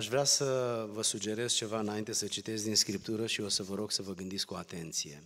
Aș 0.00 0.08
vrea 0.08 0.24
să 0.24 0.86
vă 0.90 1.02
sugerez 1.02 1.52
ceva 1.52 1.78
înainte 1.78 2.12
să 2.12 2.26
citesc 2.26 2.64
din 2.64 2.76
Scriptură 2.76 3.26
și 3.26 3.40
o 3.40 3.48
să 3.48 3.62
vă 3.62 3.74
rog 3.74 3.90
să 3.90 4.02
vă 4.02 4.14
gândiți 4.14 4.46
cu 4.46 4.54
atenție. 4.54 5.24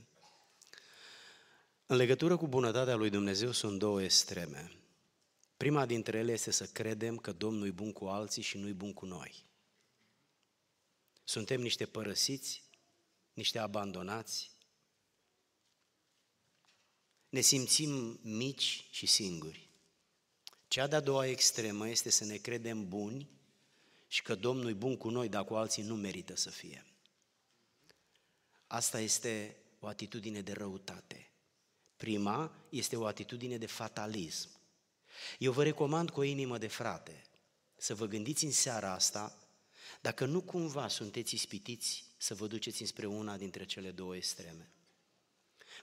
În 1.87 1.97
legătură 1.97 2.37
cu 2.37 2.47
bunătatea 2.47 2.95
lui 2.95 3.10
Dumnezeu 3.10 3.52
sunt 3.52 3.79
două 3.79 4.02
extreme. 4.02 4.73
Prima 5.57 5.87
dintre 5.87 6.18
ele 6.18 6.33
este 6.33 6.50
să 6.50 6.67
credem 6.67 7.17
că 7.17 7.33
Domnul 7.33 7.67
e 7.67 7.71
bun 7.71 7.92
cu 7.92 8.05
alții 8.05 8.43
și 8.43 8.59
nu 8.59 8.68
e 8.68 8.73
bun 8.73 8.93
cu 8.93 9.07
noi. 9.07 9.45
Suntem 11.25 11.61
niște 11.61 11.86
părăsiți, 11.86 12.64
niște 13.32 13.59
abandonați, 13.59 14.50
ne 17.29 17.41
simțim 17.41 18.18
mici 18.22 18.86
și 18.91 19.06
singuri. 19.06 19.68
Cea 20.68 20.86
de-a 20.86 21.00
doua 21.00 21.27
extremă 21.27 21.88
este 21.88 22.11
să 22.11 22.25
ne 22.25 22.36
credem 22.36 22.88
buni 22.88 23.32
și 24.14 24.22
că 24.22 24.34
Domnul 24.34 24.70
e 24.70 24.72
bun 24.72 24.96
cu 24.96 25.08
noi, 25.08 25.28
dar 25.28 25.44
cu 25.44 25.54
alții 25.54 25.82
nu 25.82 25.94
merită 25.94 26.36
să 26.36 26.50
fie. 26.50 26.84
Asta 28.66 29.00
este 29.00 29.56
o 29.78 29.86
atitudine 29.86 30.41
de 30.41 30.52
răutate. 30.52 31.30
Prima 31.96 32.52
este 32.69 32.96
o 32.96 33.06
atitudine 33.06 33.58
de 33.58 33.66
fatalism. 33.66 34.48
Eu 35.38 35.52
vă 35.52 35.62
recomand 35.62 36.10
cu 36.10 36.20
o 36.20 36.22
inimă 36.22 36.58
de 36.58 36.66
frate 36.66 37.22
să 37.77 37.95
vă 37.95 38.06
gândiți 38.06 38.45
în 38.45 38.50
seara 38.50 38.92
asta 38.92 39.38
dacă 40.00 40.24
nu 40.24 40.41
cumva 40.41 40.88
sunteți 40.88 41.34
ispitiți 41.34 42.05
să 42.16 42.34
vă 42.34 42.46
duceți 42.46 42.80
înspre 42.80 43.06
una 43.06 43.36
dintre 43.36 43.64
cele 43.64 43.91
două 43.91 44.16
extreme. 44.16 44.70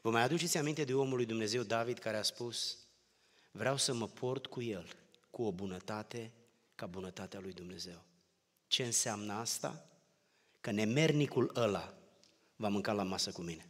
Vă 0.01 0.11
mai 0.11 0.21
aduceți 0.21 0.57
aminte 0.57 0.83
de 0.83 0.93
omul 0.93 1.15
lui 1.15 1.25
Dumnezeu 1.25 1.63
David 1.63 1.97
care 1.97 2.17
a 2.17 2.23
spus 2.23 2.77
vreau 3.51 3.77
să 3.77 3.93
mă 3.93 4.07
port 4.07 4.45
cu 4.45 4.61
el, 4.61 4.95
cu 5.29 5.43
o 5.43 5.51
bunătate 5.51 6.31
ca 6.75 6.85
bunătatea 6.85 7.39
lui 7.39 7.53
Dumnezeu. 7.53 8.09
Ce 8.71 8.85
înseamnă 8.85 9.33
asta? 9.33 9.85
Că 10.61 10.71
nemernicul 10.71 11.51
ăla 11.55 11.93
va 12.55 12.67
mânca 12.67 12.91
la 12.91 13.03
masă 13.03 13.31
cu 13.31 13.41
mine. 13.41 13.69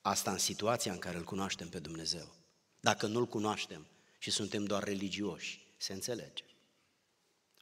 Asta 0.00 0.30
în 0.30 0.38
situația 0.38 0.92
în 0.92 0.98
care 0.98 1.16
îl 1.16 1.24
cunoaștem 1.24 1.68
pe 1.68 1.78
Dumnezeu. 1.78 2.34
Dacă 2.80 3.06
nu-l 3.06 3.26
cunoaștem 3.26 3.86
și 4.18 4.30
suntem 4.30 4.64
doar 4.64 4.84
religioși, 4.84 5.66
se 5.76 5.92
înțelege. 5.92 6.44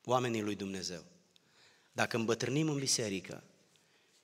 Oamenii 0.05 0.43
lui 0.43 0.55
Dumnezeu. 0.55 1.05
Dacă 1.93 2.17
îmbătrânim 2.17 2.69
în 2.69 2.79
biserică 2.79 3.43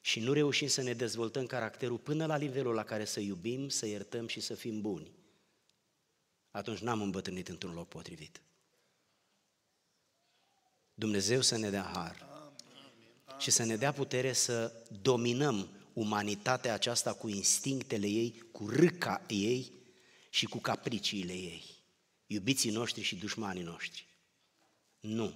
și 0.01 0.21
nu 0.21 0.33
reușim 0.33 0.69
să 0.69 0.83
ne 0.83 0.93
dezvoltăm 0.93 1.47
caracterul 1.47 1.99
până 1.99 2.27
la 2.27 2.37
nivelul 2.37 2.75
la 2.75 2.85
care 2.85 3.05
să 3.05 3.21
iubim, 3.21 3.69
să 3.69 3.87
iertăm 3.87 4.27
și 4.27 4.41
să 4.41 4.55
fim 4.55 4.81
buni, 4.81 5.13
atunci 6.51 6.79
n-am 6.79 7.03
îmbătrânit 7.03 7.49
într-un 7.49 7.75
loc 7.75 7.89
potrivit. 7.89 8.41
Dumnezeu 10.99 11.41
să 11.41 11.57
ne 11.57 11.71
dea 11.71 11.91
har 11.93 12.27
și 13.39 13.51
să 13.51 13.65
ne 13.65 13.77
dea 13.77 13.93
putere 13.93 14.33
să 14.33 14.73
dominăm 15.03 15.69
umanitatea 15.93 16.75
aceasta 16.75 17.13
cu 17.13 17.29
instinctele 17.29 18.07
ei, 18.07 18.43
cu 18.53 18.69
râca 18.69 19.23
ei 19.29 19.73
și 20.31 20.47
cu 20.47 20.59
capriciile 20.59 21.33
ei. 21.33 21.65
Iubiții 22.27 22.71
noștri 22.71 23.03
și 23.03 23.17
dușmanii 23.17 23.63
noștri. 23.63 24.07
Nu. 25.01 25.35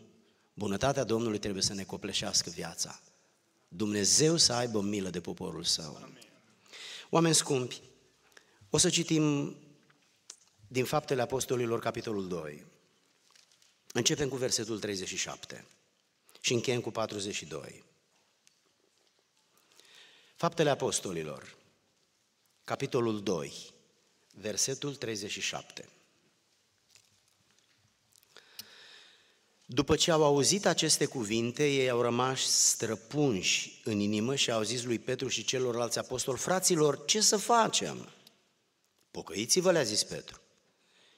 Bunătatea 0.54 1.04
Domnului 1.04 1.38
trebuie 1.38 1.62
să 1.62 1.74
ne 1.74 1.84
copleșească 1.84 2.50
viața. 2.50 3.00
Dumnezeu 3.68 4.36
să 4.36 4.52
aibă 4.52 4.80
milă 4.80 5.10
de 5.10 5.20
poporul 5.20 5.64
său. 5.64 6.08
Oameni 7.10 7.34
scumpi, 7.34 7.80
o 8.70 8.78
să 8.78 8.88
citim 8.90 9.56
din 10.68 10.84
Faptele 10.84 11.22
Apostolilor, 11.22 11.80
capitolul 11.80 12.28
2. 12.28 12.66
Începem 13.92 14.28
cu 14.28 14.36
versetul 14.36 14.78
37 14.78 15.64
și 16.40 16.52
încheiem 16.52 16.80
cu 16.80 16.90
42. 16.90 17.84
Faptele 20.34 20.70
Apostolilor, 20.70 21.56
capitolul 22.64 23.22
2, 23.22 23.52
versetul 24.34 24.94
37. 24.94 25.88
După 29.66 29.96
ce 29.96 30.10
au 30.10 30.24
auzit 30.24 30.66
aceste 30.66 31.04
cuvinte, 31.04 31.68
ei 31.68 31.90
au 31.90 32.00
rămas 32.00 32.40
străpunși 32.40 33.80
în 33.84 33.98
inimă 33.98 34.34
și 34.34 34.50
au 34.50 34.62
zis 34.62 34.82
lui 34.82 34.98
Petru 34.98 35.28
și 35.28 35.44
celorlalți 35.44 35.98
apostoli, 35.98 36.38
fraților, 36.38 37.04
ce 37.04 37.20
să 37.20 37.36
facem? 37.36 38.08
Pocăiți-vă, 39.10 39.70
le-a 39.70 39.82
zis 39.82 40.04
Petru 40.04 40.39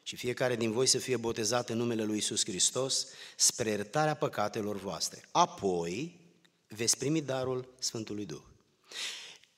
și 0.03 0.17
fiecare 0.17 0.57
din 0.57 0.73
voi 0.73 0.87
să 0.87 0.99
fie 0.99 1.17
botezat 1.17 1.71
în 1.71 1.77
numele 1.77 2.05
Lui 2.05 2.17
Isus 2.17 2.45
Hristos 2.45 3.07
spre 3.37 3.71
iertarea 3.71 4.15
păcatelor 4.15 4.77
voastre. 4.77 5.29
Apoi 5.31 6.21
veți 6.69 6.99
primi 6.99 7.23
darul 7.23 7.75
Sfântului 7.79 8.27
Duh. 8.27 8.43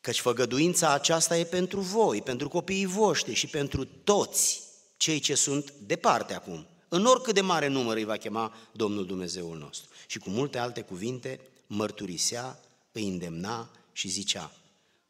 Căci 0.00 0.20
făgăduința 0.20 0.92
aceasta 0.92 1.38
e 1.38 1.44
pentru 1.44 1.80
voi, 1.80 2.22
pentru 2.22 2.48
copiii 2.48 2.86
voștri 2.86 3.34
și 3.34 3.46
pentru 3.46 3.84
toți 3.84 4.62
cei 4.96 5.18
ce 5.18 5.34
sunt 5.34 5.72
departe 5.72 6.34
acum. 6.34 6.66
În 6.88 7.04
oricât 7.04 7.34
de 7.34 7.40
mare 7.40 7.66
număr 7.66 7.96
îi 7.96 8.04
va 8.04 8.16
chema 8.16 8.54
Domnul 8.72 9.06
Dumnezeul 9.06 9.58
nostru. 9.58 9.90
Și 10.06 10.18
cu 10.18 10.30
multe 10.30 10.58
alte 10.58 10.80
cuvinte 10.80 11.40
mărturisea, 11.66 12.60
îi 12.92 13.06
îndemna 13.06 13.70
și 13.92 14.08
zicea, 14.08 14.52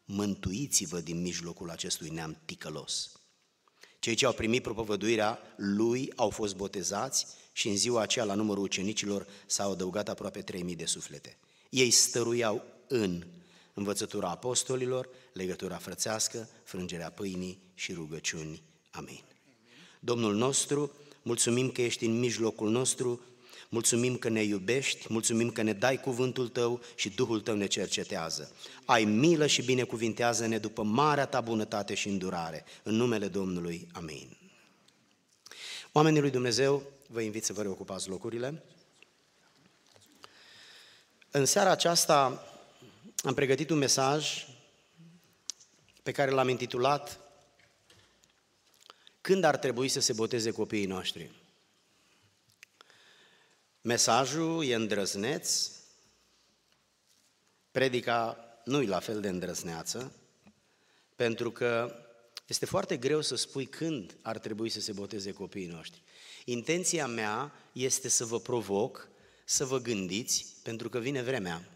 mântuiți-vă 0.05 1.00
din 1.00 1.21
mijlocul 1.21 1.71
acestui 1.71 2.09
neam 2.09 2.37
ticălos. 2.44 3.11
Cei 4.04 4.15
ce 4.15 4.26
au 4.26 4.32
primit 4.32 4.62
propovăduirea 4.62 5.38
lui 5.56 6.12
au 6.16 6.31
fost 6.31 6.56
botezați 6.56 7.26
și 7.53 7.69
în 7.69 7.76
ziua 7.76 8.00
aceea 8.00 8.25
la 8.25 8.34
numărul 8.34 8.62
ucenicilor 8.62 9.26
s-au 9.47 9.70
adăugat 9.70 10.09
aproape 10.09 10.42
3000 10.42 10.76
de 10.76 10.84
suflete. 10.84 11.37
Ei 11.70 11.91
stăruiau 11.91 12.64
în 12.88 13.25
învățătura 13.75 14.28
apostolilor, 14.31 15.09
legătura 15.32 15.76
frățească, 15.76 16.48
frângerea 16.64 17.10
pâinii 17.10 17.59
și 17.75 17.93
rugăciuni. 17.93 18.62
Amin. 18.91 19.22
Domnul 20.00 20.34
nostru, 20.34 20.93
mulțumim 21.22 21.70
că 21.70 21.82
ești 21.82 22.04
în 22.04 22.19
mijlocul 22.19 22.70
nostru, 22.70 23.20
Mulțumim 23.75 24.17
că 24.17 24.29
ne 24.29 24.43
iubești, 24.43 25.07
mulțumim 25.09 25.51
că 25.51 25.62
ne 25.62 25.73
dai 25.73 26.01
cuvântul 26.01 26.49
tău 26.49 26.81
și 26.95 27.09
Duhul 27.11 27.41
tău 27.41 27.55
ne 27.55 27.67
cercetează. 27.67 28.53
Ai 28.85 29.05
milă 29.05 29.47
și 29.47 29.62
binecuvintează-ne 29.62 30.59
după 30.59 30.83
marea 30.83 31.27
ta 31.27 31.41
bunătate 31.41 31.95
și 31.95 32.09
îndurare. 32.09 32.65
În 32.83 32.95
numele 32.95 33.29
Domnului, 33.29 33.89
amin. 33.93 34.37
Oamenii 35.93 36.21
lui 36.21 36.31
Dumnezeu, 36.31 36.83
vă 37.09 37.21
invit 37.21 37.45
să 37.45 37.53
vă 37.53 37.62
reocupați 37.62 38.09
locurile. 38.09 38.62
În 41.31 41.45
seara 41.45 41.71
aceasta 41.71 42.47
am 43.23 43.35
pregătit 43.35 43.71
un 43.71 43.79
mesaj 43.79 44.47
pe 46.03 46.12
care 46.12 46.31
l-am 46.31 46.49
intitulat 46.49 47.21
Când 49.21 49.45
ar 49.45 49.56
trebui 49.56 49.89
să 49.89 50.01
se 50.01 50.12
boteze 50.12 50.51
copiii 50.51 50.87
noștri? 50.87 51.31
Mesajul 53.87 54.65
e 54.65 54.75
îndrăzneț, 54.75 55.71
predica 57.71 58.39
nu 58.65 58.83
e 58.83 58.87
la 58.87 58.99
fel 58.99 59.21
de 59.21 59.28
îndrăzneață, 59.28 60.12
pentru 61.17 61.50
că 61.50 61.97
este 62.47 62.67
foarte 62.67 62.97
greu 62.97 63.21
să 63.21 63.34
spui 63.34 63.67
când 63.67 64.17
ar 64.23 64.39
trebui 64.39 64.69
să 64.69 64.81
se 64.81 64.93
boteze 64.93 65.33
copiii 65.33 65.67
noștri. 65.67 66.03
Intenția 66.44 67.06
mea 67.06 67.53
este 67.73 68.09
să 68.09 68.25
vă 68.25 68.41
provoc, 68.41 69.09
să 69.44 69.65
vă 69.65 69.78
gândiți, 69.78 70.47
pentru 70.62 70.89
că 70.89 70.99
vine 70.99 71.23
vremea. 71.23 71.69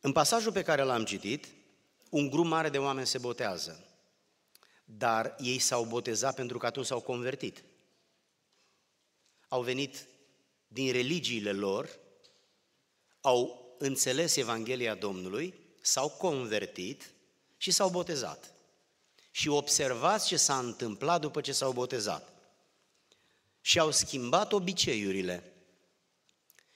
În 0.00 0.12
pasajul 0.12 0.52
pe 0.52 0.62
care 0.62 0.82
l-am 0.82 1.04
citit, 1.04 1.46
un 2.10 2.30
grup 2.30 2.46
mare 2.46 2.68
de 2.68 2.78
oameni 2.78 3.06
se 3.06 3.18
botează 3.18 3.86
dar 4.96 5.34
ei 5.38 5.58
s-au 5.58 5.84
botezat 5.84 6.34
pentru 6.34 6.58
că 6.58 6.66
atunci 6.66 6.86
s-au 6.86 7.00
convertit. 7.00 7.64
Au 9.48 9.62
venit 9.62 10.06
din 10.66 10.92
religiile 10.92 11.52
lor, 11.52 11.98
au 13.20 13.74
înțeles 13.78 14.36
Evanghelia 14.36 14.94
Domnului, 14.94 15.54
s-au 15.80 16.08
convertit 16.08 17.12
și 17.56 17.70
s-au 17.70 17.88
botezat. 17.88 18.54
Și 19.30 19.48
observați 19.48 20.26
ce 20.26 20.36
s-a 20.36 20.58
întâmplat 20.58 21.20
după 21.20 21.40
ce 21.40 21.52
s-au 21.52 21.72
botezat. 21.72 22.32
Și 23.60 23.78
au 23.78 23.90
schimbat 23.90 24.52
obiceiurile 24.52 25.52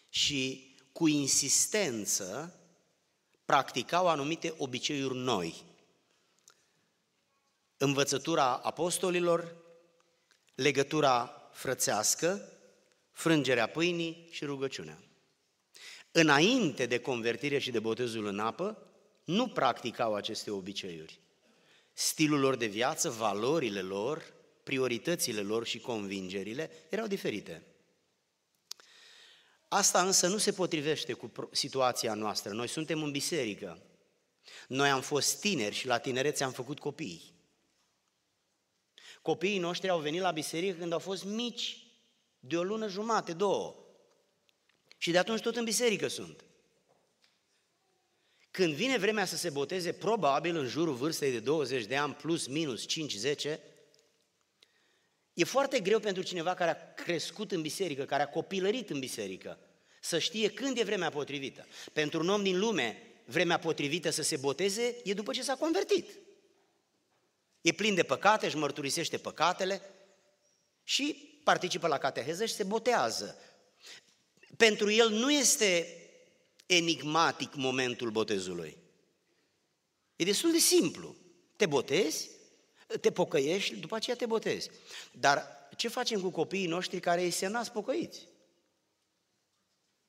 și 0.09 0.75
cu 0.93 1.07
insistență 1.07 2.55
practicau 3.45 4.09
anumite 4.09 4.55
obiceiuri 4.59 5.17
noi 5.17 5.65
învățătura 7.77 8.57
apostolilor, 8.57 9.57
legătura 10.55 11.49
frățească, 11.53 12.53
frângerea 13.13 13.67
pâinii 13.67 14.29
și 14.31 14.45
rugăciunea. 14.45 14.99
Înainte 16.13 16.87
de 16.87 16.99
convertire 16.99 17.59
și 17.59 17.71
de 17.71 17.79
botezul 17.79 18.27
în 18.27 18.39
apă, 18.39 18.87
nu 19.25 19.49
practicau 19.49 20.15
aceste 20.15 20.51
obiceiuri. 20.51 21.21
Stilul 21.93 22.41
lor 22.41 22.57
de 22.57 22.67
viață, 22.67 23.11
valorile 23.11 23.81
lor 23.81 24.35
prioritățile 24.63 25.41
lor 25.41 25.67
și 25.67 25.79
convingerile 25.79 26.71
erau 26.89 27.07
diferite. 27.07 27.63
Asta 29.69 30.03
însă 30.03 30.27
nu 30.27 30.39
se 30.39 30.53
potrivește 30.53 31.13
cu 31.13 31.33
situația 31.53 32.15
noastră. 32.15 32.53
Noi 32.53 32.69
suntem 32.69 33.03
în 33.03 33.11
biserică. 33.11 33.83
Noi 34.69 34.89
am 34.89 35.01
fost 35.01 35.41
tineri 35.41 35.75
și 35.75 35.87
la 35.87 35.99
tinerețe 35.99 36.45
am 36.45 36.53
făcut 36.53 36.79
copii. 36.79 37.36
Copiii 39.27 39.59
noștri 39.59 39.89
au 39.89 39.99
venit 39.99 40.21
la 40.21 40.31
biserică 40.31 40.79
când 40.79 40.93
au 40.93 40.99
fost 40.99 41.25
mici, 41.25 41.87
de 42.39 42.57
o 42.57 42.63
lună 42.63 42.89
jumate, 42.89 43.33
două. 43.33 43.75
Și 44.99 45.11
de 45.11 45.19
atunci 45.19 45.41
tot 45.41 45.57
în 45.57 45.65
biserică 45.65 46.09
sunt. 46.09 46.45
Când 48.51 48.75
vine 48.75 48.99
vremea 48.99 49.25
să 49.25 49.37
se 49.37 49.51
boteze, 49.51 49.93
probabil 49.93 50.57
în 50.57 50.67
jurul 50.67 50.95
vârstei 50.95 51.31
de 51.31 51.41
20 51.41 51.85
de 51.85 51.97
ani, 51.97 52.15
plus 52.15 52.47
minus 52.47 52.85
5-10, 52.87 53.59
e 55.35 55.45
foarte 55.45 55.81
greu 55.81 55.99
pentru 55.99 56.23
cineva 56.23 56.55
care 56.55 56.71
a 56.71 57.03
crescut 57.03 57.53
în 57.53 57.63
biserică, 57.63 58.05
care 58.05 58.23
a 58.23 58.29
copilărit 58.29 58.91
în 58.91 58.99
biserică, 58.99 59.59
să 60.01 60.19
știe 60.19 60.51
când 60.51 60.79
e 60.79 60.85
vremea 60.85 61.11
potrivită. 61.11 61.67
Pentru 61.93 62.21
un 62.21 62.29
om 62.29 62.43
din 62.43 62.59
lume, 62.59 63.03
vremea 63.25 63.59
potrivită 63.59 64.11
să 64.11 64.23
se 64.23 64.37
boteze 64.37 64.97
e 65.05 65.15
după 65.15 65.33
ce 65.33 65.43
s-a 65.43 65.55
convertit. 65.55 66.26
E 67.67 67.73
plin 67.73 67.95
de 67.95 68.03
păcate, 68.03 68.47
își 68.47 68.57
mărturisește 68.57 69.19
păcatele 69.19 69.83
și 70.85 71.39
participă 71.45 71.87
la 71.87 71.99
cateheză 71.99 72.45
și 72.45 72.55
se 72.55 72.65
botează. 72.65 73.39
Pentru 74.57 74.91
el 74.91 75.11
nu 75.11 75.33
este 75.33 76.01
enigmatic 76.67 77.55
momentul 77.55 78.11
botezului. 78.11 78.77
E 80.17 80.25
destul 80.25 80.53
de 80.53 80.59
simplu. 80.59 81.17
Te 81.57 81.67
botezi, 81.67 82.31
te 83.01 83.13
pocăiești, 83.13 83.77
după 83.77 83.95
aceea 83.95 84.17
te 84.17 84.27
botezi. 84.27 84.71
Dar 85.13 85.69
ce 85.77 85.89
facem 85.89 86.21
cu 86.21 86.31
copiii 86.31 86.67
noștri 86.67 87.01
care 87.01 87.23
îi 87.23 87.31
se 87.31 87.47
nasc 87.47 87.73
pocăiți? 87.73 88.27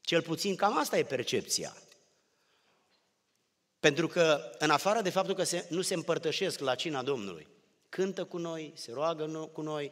Cel 0.01 0.21
puțin 0.21 0.55
cam 0.55 0.77
asta 0.77 0.97
e 0.97 1.03
percepția. 1.03 1.77
Pentru 3.79 4.07
că, 4.07 4.51
în 4.57 4.69
afară 4.69 5.01
de 5.01 5.09
faptul 5.09 5.35
că 5.35 5.43
se, 5.43 5.65
nu 5.69 5.81
se 5.81 5.93
împărtășesc 5.93 6.59
la 6.59 6.75
cina 6.75 7.03
Domnului, 7.03 7.47
cântă 7.89 8.25
cu 8.25 8.37
noi, 8.37 8.71
se 8.75 8.91
roagă 8.91 9.49
cu 9.53 9.61
noi, 9.61 9.91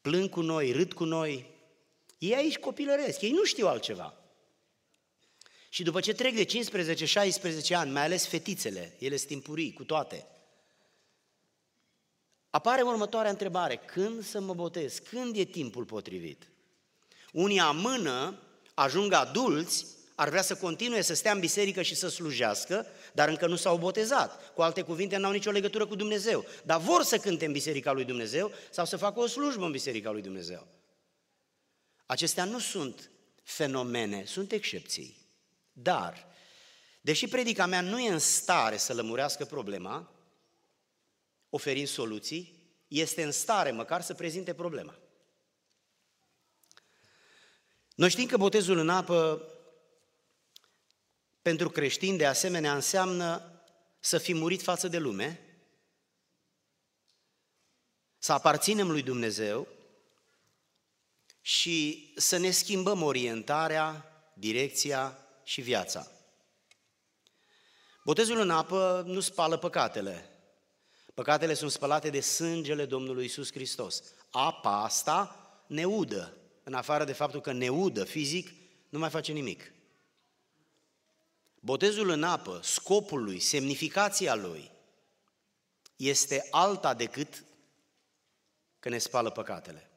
plâng 0.00 0.28
cu 0.28 0.40
noi, 0.40 0.72
râd 0.72 0.92
cu 0.92 1.04
noi, 1.04 1.52
ei 2.18 2.34
aici 2.34 2.58
copilăresc, 2.58 3.20
ei 3.20 3.30
nu 3.30 3.44
știu 3.44 3.66
altceva. 3.66 4.14
Și 5.68 5.82
după 5.82 6.00
ce 6.00 6.12
trec 6.12 6.34
de 6.34 6.46
15-16 7.70 7.74
ani, 7.74 7.90
mai 7.90 8.02
ales 8.02 8.26
fetițele, 8.26 8.96
ele 8.98 9.16
sunt 9.16 9.28
timpurii 9.28 9.72
cu 9.72 9.84
toate, 9.84 10.26
apare 12.50 12.82
următoarea 12.82 13.30
întrebare, 13.30 13.76
când 13.76 14.24
să 14.24 14.40
mă 14.40 14.54
botez? 14.54 14.98
Când 14.98 15.36
e 15.36 15.44
timpul 15.44 15.84
potrivit? 15.84 16.48
Unii 17.32 17.60
amână, 17.60 18.38
ajung 18.74 19.12
adulți, 19.12 19.86
ar 20.14 20.28
vrea 20.28 20.42
să 20.42 20.54
continue 20.54 21.00
să 21.00 21.14
stea 21.14 21.32
în 21.32 21.40
biserică 21.40 21.82
și 21.82 21.94
să 21.94 22.08
slujească, 22.08 22.86
dar 23.12 23.28
încă 23.28 23.46
nu 23.46 23.56
s-au 23.56 23.76
botezat. 23.76 24.52
Cu 24.54 24.62
alte 24.62 24.82
cuvinte, 24.82 25.16
n-au 25.16 25.32
nicio 25.32 25.50
legătură 25.50 25.86
cu 25.86 25.94
Dumnezeu. 25.94 26.44
Dar 26.64 26.80
vor 26.80 27.02
să 27.02 27.18
cânte 27.18 27.44
în 27.44 27.52
biserica 27.52 27.92
lui 27.92 28.04
Dumnezeu 28.04 28.52
sau 28.70 28.84
să 28.84 28.96
facă 28.96 29.20
o 29.20 29.26
slujbă 29.26 29.64
în 29.64 29.70
biserica 29.70 30.10
lui 30.10 30.22
Dumnezeu. 30.22 30.66
Acestea 32.06 32.44
nu 32.44 32.58
sunt 32.58 33.10
fenomene, 33.42 34.24
sunt 34.26 34.52
excepții. 34.52 35.16
Dar, 35.72 36.26
deși 37.00 37.28
predica 37.28 37.66
mea 37.66 37.80
nu 37.80 38.00
e 38.00 38.08
în 38.08 38.18
stare 38.18 38.76
să 38.76 38.94
lămurească 38.94 39.44
problema, 39.44 40.12
oferind 41.50 41.88
soluții, 41.88 42.62
este 42.88 43.22
în 43.22 43.32
stare 43.32 43.70
măcar 43.70 44.02
să 44.02 44.14
prezinte 44.14 44.54
problema. 44.54 44.98
Noi 47.94 48.10
știm 48.10 48.26
că 48.26 48.36
botezul 48.36 48.78
în 48.78 48.88
apă 48.88 49.48
pentru 51.44 51.70
creștini 51.70 52.18
de 52.18 52.26
asemenea 52.26 52.74
înseamnă 52.74 53.42
să 54.00 54.18
fi 54.18 54.34
murit 54.34 54.62
față 54.62 54.88
de 54.88 54.98
lume, 54.98 55.40
să 58.18 58.32
aparținem 58.32 58.90
lui 58.90 59.02
Dumnezeu 59.02 59.68
și 61.40 62.12
să 62.16 62.36
ne 62.36 62.50
schimbăm 62.50 63.02
orientarea, 63.02 64.04
direcția 64.34 65.18
și 65.42 65.60
viața. 65.60 66.10
Botezul 68.04 68.38
în 68.40 68.50
apă 68.50 69.02
nu 69.06 69.20
spală 69.20 69.56
păcatele. 69.56 70.28
Păcatele 71.14 71.54
sunt 71.54 71.70
spălate 71.70 72.10
de 72.10 72.20
sângele 72.20 72.84
Domnului 72.84 73.24
Isus 73.24 73.52
Hristos. 73.52 74.02
Apa 74.30 74.82
asta 74.82 75.36
ne 75.66 75.84
udă, 75.84 76.36
în 76.62 76.74
afară 76.74 77.04
de 77.04 77.12
faptul 77.12 77.40
că 77.40 77.52
ne 77.52 77.68
udă 77.68 78.04
fizic, 78.04 78.52
nu 78.88 78.98
mai 78.98 79.10
face 79.10 79.32
nimic. 79.32 79.73
Botezul 81.64 82.08
în 82.08 82.22
apă, 82.22 82.60
scopul 82.62 83.24
lui, 83.24 83.38
semnificația 83.38 84.34
lui, 84.34 84.70
este 85.96 86.48
alta 86.50 86.94
decât 86.94 87.44
că 88.78 88.88
ne 88.88 88.98
spală 88.98 89.30
păcatele. 89.30 89.90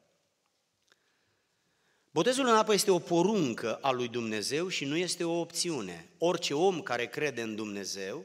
Botezul 2.10 2.46
în 2.46 2.54
apă 2.54 2.72
este 2.72 2.90
o 2.90 2.98
poruncă 2.98 3.74
a 3.74 3.90
lui 3.90 4.08
Dumnezeu 4.08 4.68
și 4.68 4.84
nu 4.84 4.96
este 4.96 5.24
o 5.24 5.40
opțiune. 5.40 6.10
Orice 6.18 6.54
om 6.54 6.82
care 6.82 7.06
crede 7.06 7.42
în 7.42 7.54
Dumnezeu, 7.54 8.24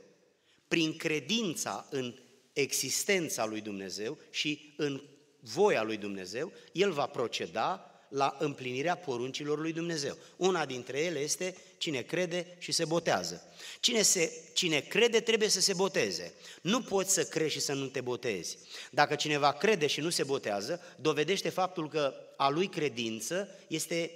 prin 0.68 0.98
credința 0.98 1.88
în 1.90 2.20
existența 2.54 3.46
lui 3.46 3.62
Dumnezeu 3.62 4.18
și 4.30 4.74
în 4.78 5.02
voia 5.40 5.84
lui 5.84 5.98
Dumnezeu, 5.98 6.52
el 6.72 6.92
va 6.92 7.06
proceda 7.06 7.93
la 8.14 8.36
împlinirea 8.40 8.96
poruncilor 8.96 9.60
lui 9.60 9.74
Dumnezeu. 9.74 10.18
Una 10.36 10.66
dintre 10.66 11.00
ele 11.00 11.20
este 11.20 11.56
cine 11.78 12.02
crede 12.02 12.56
și 12.60 12.72
se 12.72 12.86
botează. 12.86 13.54
Cine, 13.80 14.02
se, 14.02 14.50
cine 14.54 14.80
crede 14.80 15.20
trebuie 15.20 15.50
să 15.50 15.62
se 15.62 15.74
boteze. 15.74 16.34
Nu 16.62 16.82
poți 16.82 17.14
să 17.14 17.24
crezi 17.24 17.54
și 17.54 17.60
să 17.60 17.74
nu 17.74 17.88
te 17.88 18.02
botezi. 18.02 18.58
Dacă 18.92 19.16
cineva 19.16 19.54
crede 19.54 19.88
și 19.88 20.00
nu 20.00 20.10
se 20.10 20.24
botează, 20.24 20.82
dovedește 21.00 21.50
faptul 21.50 21.90
că 21.90 22.14
a 22.38 22.50
lui 22.50 22.68
credință 22.70 23.50
este 23.68 24.12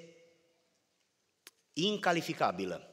incalificabilă. 1.74 2.90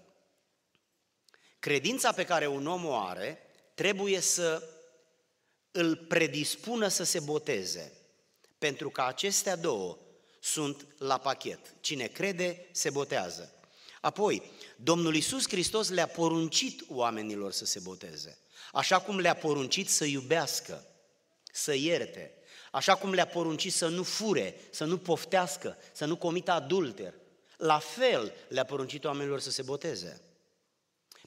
Credința 1.59 2.13
pe 2.13 2.25
care 2.25 2.47
un 2.47 2.67
om 2.67 2.85
o 2.85 2.95
are 2.95 3.39
trebuie 3.75 4.21
să 4.21 4.69
îl 5.71 5.97
predispună 5.97 6.89
să 6.89 7.05
se 7.05 7.21
boteze, 7.21 7.93
pentru 8.59 8.91
că 8.91 9.03
acestea 9.03 9.57
două 9.57 9.99
sunt 10.45 10.87
la 10.99 11.19
pachet. 11.19 11.75
Cine 11.81 12.07
crede, 12.07 12.69
se 12.73 12.91
botează. 12.91 13.53
Apoi, 14.01 14.43
Domnul 14.77 15.15
Isus 15.15 15.49
Hristos 15.49 15.89
le-a 15.89 16.07
poruncit 16.07 16.85
oamenilor 16.89 17.53
să 17.53 17.65
se 17.65 17.79
boteze, 17.79 18.39
așa 18.73 19.01
cum 19.01 19.19
le-a 19.19 19.35
poruncit 19.35 19.89
să 19.89 20.05
iubească, 20.05 20.87
să 21.53 21.75
ierte, 21.75 22.33
așa 22.71 22.95
cum 22.95 23.13
le-a 23.13 23.27
poruncit 23.27 23.73
să 23.73 23.89
nu 23.89 24.03
fure, 24.03 24.61
să 24.71 24.85
nu 24.85 24.99
poftească, 24.99 25.77
să 25.93 26.05
nu 26.05 26.17
comită 26.17 26.51
adulter. 26.51 27.15
La 27.57 27.79
fel 27.79 28.33
le-a 28.49 28.65
poruncit 28.65 29.05
oamenilor 29.05 29.41
să 29.41 29.51
se 29.51 29.63
boteze. 29.63 30.23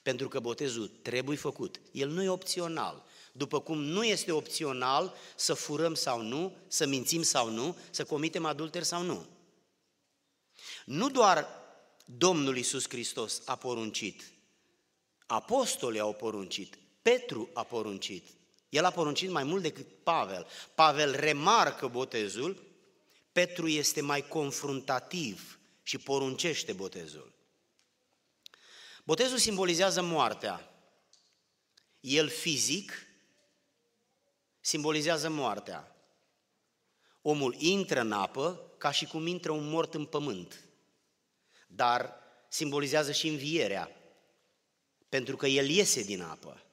Pentru 0.04 0.28
că 0.28 0.40
botezul 0.40 0.88
trebuie 1.02 1.38
făcut. 1.38 1.80
El 1.92 2.10
nu 2.10 2.24
e 2.24 2.30
opțional. 2.30 3.06
După 3.38 3.62
cum 3.62 3.78
nu 3.84 4.04
este 4.04 4.32
opțional 4.32 5.16
să 5.36 5.54
furăm 5.54 5.94
sau 5.94 6.22
nu, 6.22 6.56
să 6.68 6.86
mințim 6.86 7.22
sau 7.22 7.50
nu, 7.50 7.78
să 7.90 8.04
comitem 8.04 8.46
adulter 8.46 8.84
sau 8.84 9.02
nu. 9.02 9.26
Nu 10.86 11.10
doar 11.10 11.48
Domnul 12.06 12.58
Isus 12.58 12.90
Hristos 12.90 13.42
a 13.46 13.56
poruncit, 13.56 14.24
apostolii 15.26 16.00
au 16.00 16.14
poruncit, 16.14 16.78
Petru 17.02 17.50
a 17.54 17.64
poruncit, 17.64 18.28
el 18.70 18.86
a 18.86 18.92
poruncit 18.92 19.30
mai 19.30 19.44
mult 19.44 19.62
decât 19.62 19.88
Pavel. 20.04 20.48
Pavel 20.76 21.16
remarcă 21.16 21.88
botezul, 21.88 22.64
Petru 23.32 23.68
este 23.68 24.02
mai 24.02 24.28
confruntativ 24.28 25.60
și 25.84 25.98
poruncește 25.98 26.74
botezul. 26.74 27.34
Botezul 29.04 29.38
simbolizează 29.38 30.02
moartea. 30.02 30.72
El 32.00 32.30
fizic 32.30 33.07
simbolizează 34.68 35.30
moartea. 35.30 35.96
Omul 37.22 37.56
intră 37.58 38.00
în 38.00 38.12
apă 38.12 38.72
ca 38.78 38.92
și 38.92 39.06
cum 39.06 39.28
intră 39.28 39.52
un 39.52 39.70
mort 39.70 39.94
în 39.94 40.06
pământ, 40.06 40.64
dar 41.68 42.14
simbolizează 42.50 43.12
și 43.12 43.28
învierea, 43.28 43.92
pentru 45.10 45.36
că 45.36 45.48
el 45.48 45.70
iese 45.70 46.04
din 46.04 46.22
apă. 46.22 46.64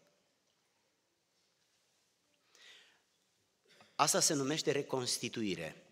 Asta 3.95 4.21
se 4.21 4.35
numește 4.35 4.71
reconstituire. 4.71 5.83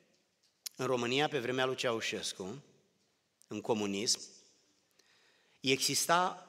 În 0.77 0.87
România, 0.87 1.29
pe 1.29 1.39
vremea 1.39 1.65
lui 1.65 1.77
Ceaușescu, 1.77 2.63
în 3.47 3.61
comunism, 3.61 4.21
exista 5.61 6.47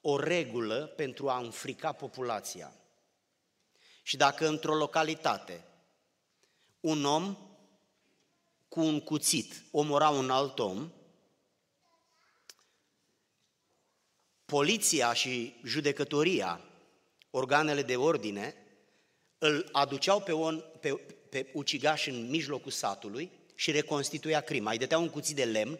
o 0.00 0.18
regulă 0.18 0.86
pentru 0.86 1.28
a 1.28 1.38
înfrica 1.38 1.92
populația. 1.92 2.79
Și 4.10 4.16
dacă 4.16 4.48
într-o 4.48 4.74
localitate 4.74 5.64
un 6.80 7.04
om 7.04 7.36
cu 8.68 8.80
un 8.80 9.00
cuțit 9.00 9.62
omora 9.70 10.08
un 10.08 10.30
alt 10.30 10.58
om, 10.58 10.92
poliția 14.44 15.12
și 15.12 15.54
judecătoria, 15.64 16.60
organele 17.30 17.82
de 17.82 17.96
ordine, 17.96 18.54
îl 19.38 19.68
aduceau 19.72 20.20
pe, 20.20 20.32
on, 20.32 20.64
pe, 20.80 20.94
pe 21.30 21.50
ucigaș 21.52 22.06
în 22.06 22.28
mijlocul 22.28 22.70
satului 22.70 23.30
și 23.54 23.70
reconstituia 23.70 24.40
crima. 24.40 24.70
Îi 24.70 24.78
dătea 24.78 24.98
un 24.98 25.10
cuțit 25.10 25.36
de 25.36 25.44
lemn, 25.44 25.78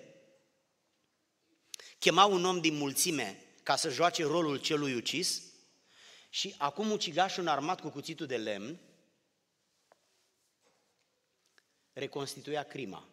chema 1.99 2.25
un 2.25 2.45
om 2.45 2.61
din 2.61 2.77
mulțime 2.77 3.43
ca 3.63 3.77
să 3.77 3.89
joace 3.89 4.23
rolul 4.23 4.57
celui 4.57 4.95
ucis 4.95 5.50
și 6.31 6.55
acum 6.59 6.91
ucigașul 6.91 7.49
armat 7.49 7.81
cu 7.81 7.89
cuțitul 7.89 8.27
de 8.27 8.37
lemn 8.37 8.79
reconstituia 11.93 12.63
crima 12.63 13.09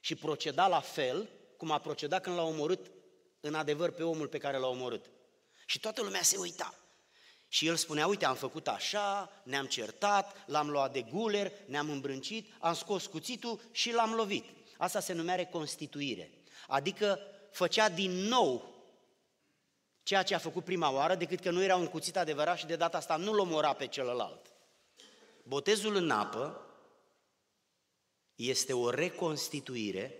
și 0.00 0.14
proceda 0.14 0.66
la 0.66 0.80
fel 0.80 1.28
cum 1.56 1.70
a 1.70 1.78
procedat 1.78 2.22
când 2.22 2.36
l-a 2.36 2.42
omorât 2.42 2.90
în 3.40 3.54
adevăr 3.54 3.90
pe 3.90 4.02
omul 4.02 4.28
pe 4.28 4.38
care 4.38 4.56
l-a 4.56 4.66
omorât. 4.66 5.10
Și 5.66 5.80
toată 5.80 6.02
lumea 6.02 6.22
se 6.22 6.36
uita. 6.36 6.74
Și 7.48 7.66
el 7.66 7.76
spunea, 7.76 8.06
uite, 8.06 8.24
am 8.24 8.34
făcut 8.34 8.68
așa, 8.68 9.30
ne-am 9.44 9.66
certat, 9.66 10.44
l-am 10.46 10.70
luat 10.70 10.92
de 10.92 11.02
guler, 11.02 11.52
ne-am 11.66 11.90
îmbrâncit, 11.90 12.52
am 12.58 12.74
scos 12.74 13.06
cuțitul 13.06 13.60
și 13.70 13.92
l-am 13.92 14.12
lovit. 14.12 14.44
Asta 14.78 15.00
se 15.00 15.12
numea 15.12 15.34
reconstituire. 15.34 16.30
Adică 16.66 17.18
făcea 17.50 17.88
din 17.88 18.10
nou 18.10 18.71
ceea 20.02 20.22
ce 20.22 20.34
a 20.34 20.38
făcut 20.38 20.64
prima 20.64 20.90
oară, 20.90 21.14
decât 21.14 21.40
că 21.40 21.50
nu 21.50 21.62
era 21.62 21.76
un 21.76 21.86
cuțit 21.86 22.16
adevărat 22.16 22.58
și 22.58 22.66
de 22.66 22.76
data 22.76 22.96
asta 22.96 23.16
nu-l 23.16 23.38
omora 23.38 23.72
pe 23.72 23.86
celălalt. 23.86 24.54
Botezul 25.42 25.94
în 25.94 26.10
apă 26.10 26.66
este 28.34 28.72
o 28.72 28.90
reconstituire 28.90 30.16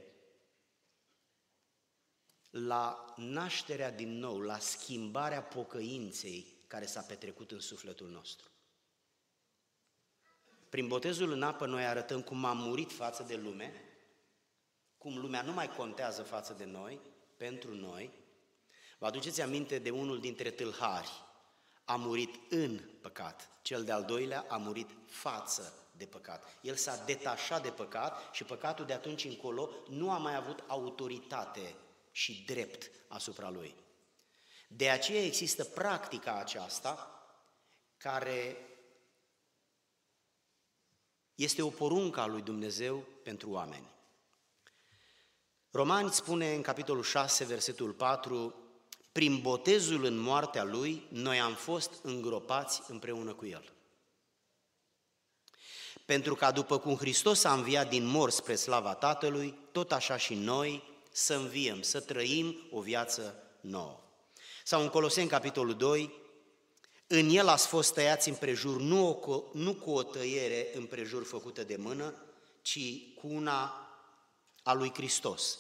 la 2.51 3.15
nașterea 3.17 3.91
din 3.91 4.19
nou, 4.19 4.41
la 4.41 4.59
schimbarea 4.59 5.43
pocăinței 5.43 6.47
care 6.67 6.87
s-a 6.87 7.01
petrecut 7.01 7.51
în 7.51 7.61
sufletul 7.61 8.09
nostru. 8.09 8.51
Prin 10.69 10.89
botezul 10.89 11.33
în 11.33 11.43
apă 11.43 11.67
noi 11.67 11.85
arătăm 11.85 12.23
cum 12.23 12.45
am 12.45 12.57
murit 12.59 12.93
față 12.93 13.23
de 13.23 13.37
lume, 13.37 13.73
cum 14.99 15.19
lumea 15.19 15.43
nu 15.43 15.53
mai 15.53 15.69
contează 15.69 16.23
față 16.23 16.53
de 16.53 16.65
noi, 16.65 17.01
pentru 17.37 17.75
noi. 17.75 18.11
Vă 19.03 19.09
aduceți 19.09 19.41
aminte 19.41 19.79
de 19.79 19.91
unul 19.91 20.21
dintre 20.21 20.51
tâlhari, 20.51 21.11
a 21.85 21.97
murit 21.97 22.35
în 22.49 22.81
păcat. 23.01 23.49
Cel 23.63 23.85
de-al 23.85 24.05
doilea 24.05 24.45
a 24.49 24.57
murit 24.57 24.91
față 25.07 25.73
de 25.97 26.05
păcat. 26.05 26.45
El 26.61 26.75
s-a 26.75 27.03
detașat 27.05 27.63
de 27.63 27.71
păcat 27.71 28.35
și 28.35 28.45
păcatul 28.45 28.85
de 28.85 28.93
atunci 28.93 29.25
încolo 29.25 29.71
nu 29.89 30.11
a 30.11 30.19
mai 30.19 30.35
avut 30.35 30.65
autoritate 30.67 31.75
și 32.11 32.45
drept 32.47 32.91
asupra 33.09 33.51
lui. 33.51 33.75
De 34.69 34.91
aceea 34.91 35.25
există 35.25 35.65
practica 35.65 36.35
aceasta 36.39 37.25
care 37.97 38.57
este 41.35 41.63
o 41.63 41.69
poruncă 41.69 42.21
a 42.21 42.27
lui 42.27 42.43
Dumnezeu 42.43 43.05
pentru 43.23 43.51
oameni. 43.51 43.91
Romani 45.71 46.13
spune 46.13 46.55
în 46.55 46.63
capitolul 46.63 47.03
6, 47.03 47.45
versetul 47.45 47.93
4, 47.93 48.62
prin 49.13 49.41
botezul 49.41 50.05
în 50.05 50.19
moartea 50.19 50.65
lui, 50.65 51.07
noi 51.09 51.41
am 51.41 51.55
fost 51.55 51.91
îngropați 52.03 52.83
împreună 52.89 53.33
cu 53.33 53.47
el. 53.47 53.73
Pentru 56.05 56.35
ca 56.35 56.51
după 56.51 56.79
cum 56.79 56.97
Hristos 56.97 57.45
a 57.45 57.53
înviat 57.53 57.89
din 57.89 58.05
mor 58.05 58.31
spre 58.31 58.55
slava 58.55 58.95
Tatălui, 58.95 59.59
tot 59.73 59.93
așa 59.93 60.17
și 60.17 60.35
noi 60.35 60.83
să 61.11 61.35
înviem, 61.35 61.83
să 61.83 62.01
trăim 62.01 62.57
o 62.71 62.81
viață 62.81 63.35
nouă. 63.61 64.01
Sau 64.65 64.83
în 64.83 64.89
Coloseni, 64.89 65.29
capitolul 65.29 65.75
2, 65.75 66.13
în 67.07 67.29
el 67.29 67.49
ați 67.49 67.67
fost 67.67 67.95
tăiați 67.95 68.29
împrejur, 68.29 68.81
nu, 68.81 69.09
o, 69.09 69.43
nu 69.53 69.75
cu 69.75 69.91
o 69.91 70.03
tăiere 70.03 70.71
împrejur 70.75 71.25
făcută 71.25 71.65
de 71.65 71.77
mână, 71.77 72.15
ci 72.63 72.79
cu 73.15 73.27
una 73.27 73.89
a 74.63 74.73
lui 74.73 74.93
Hristos, 74.95 75.59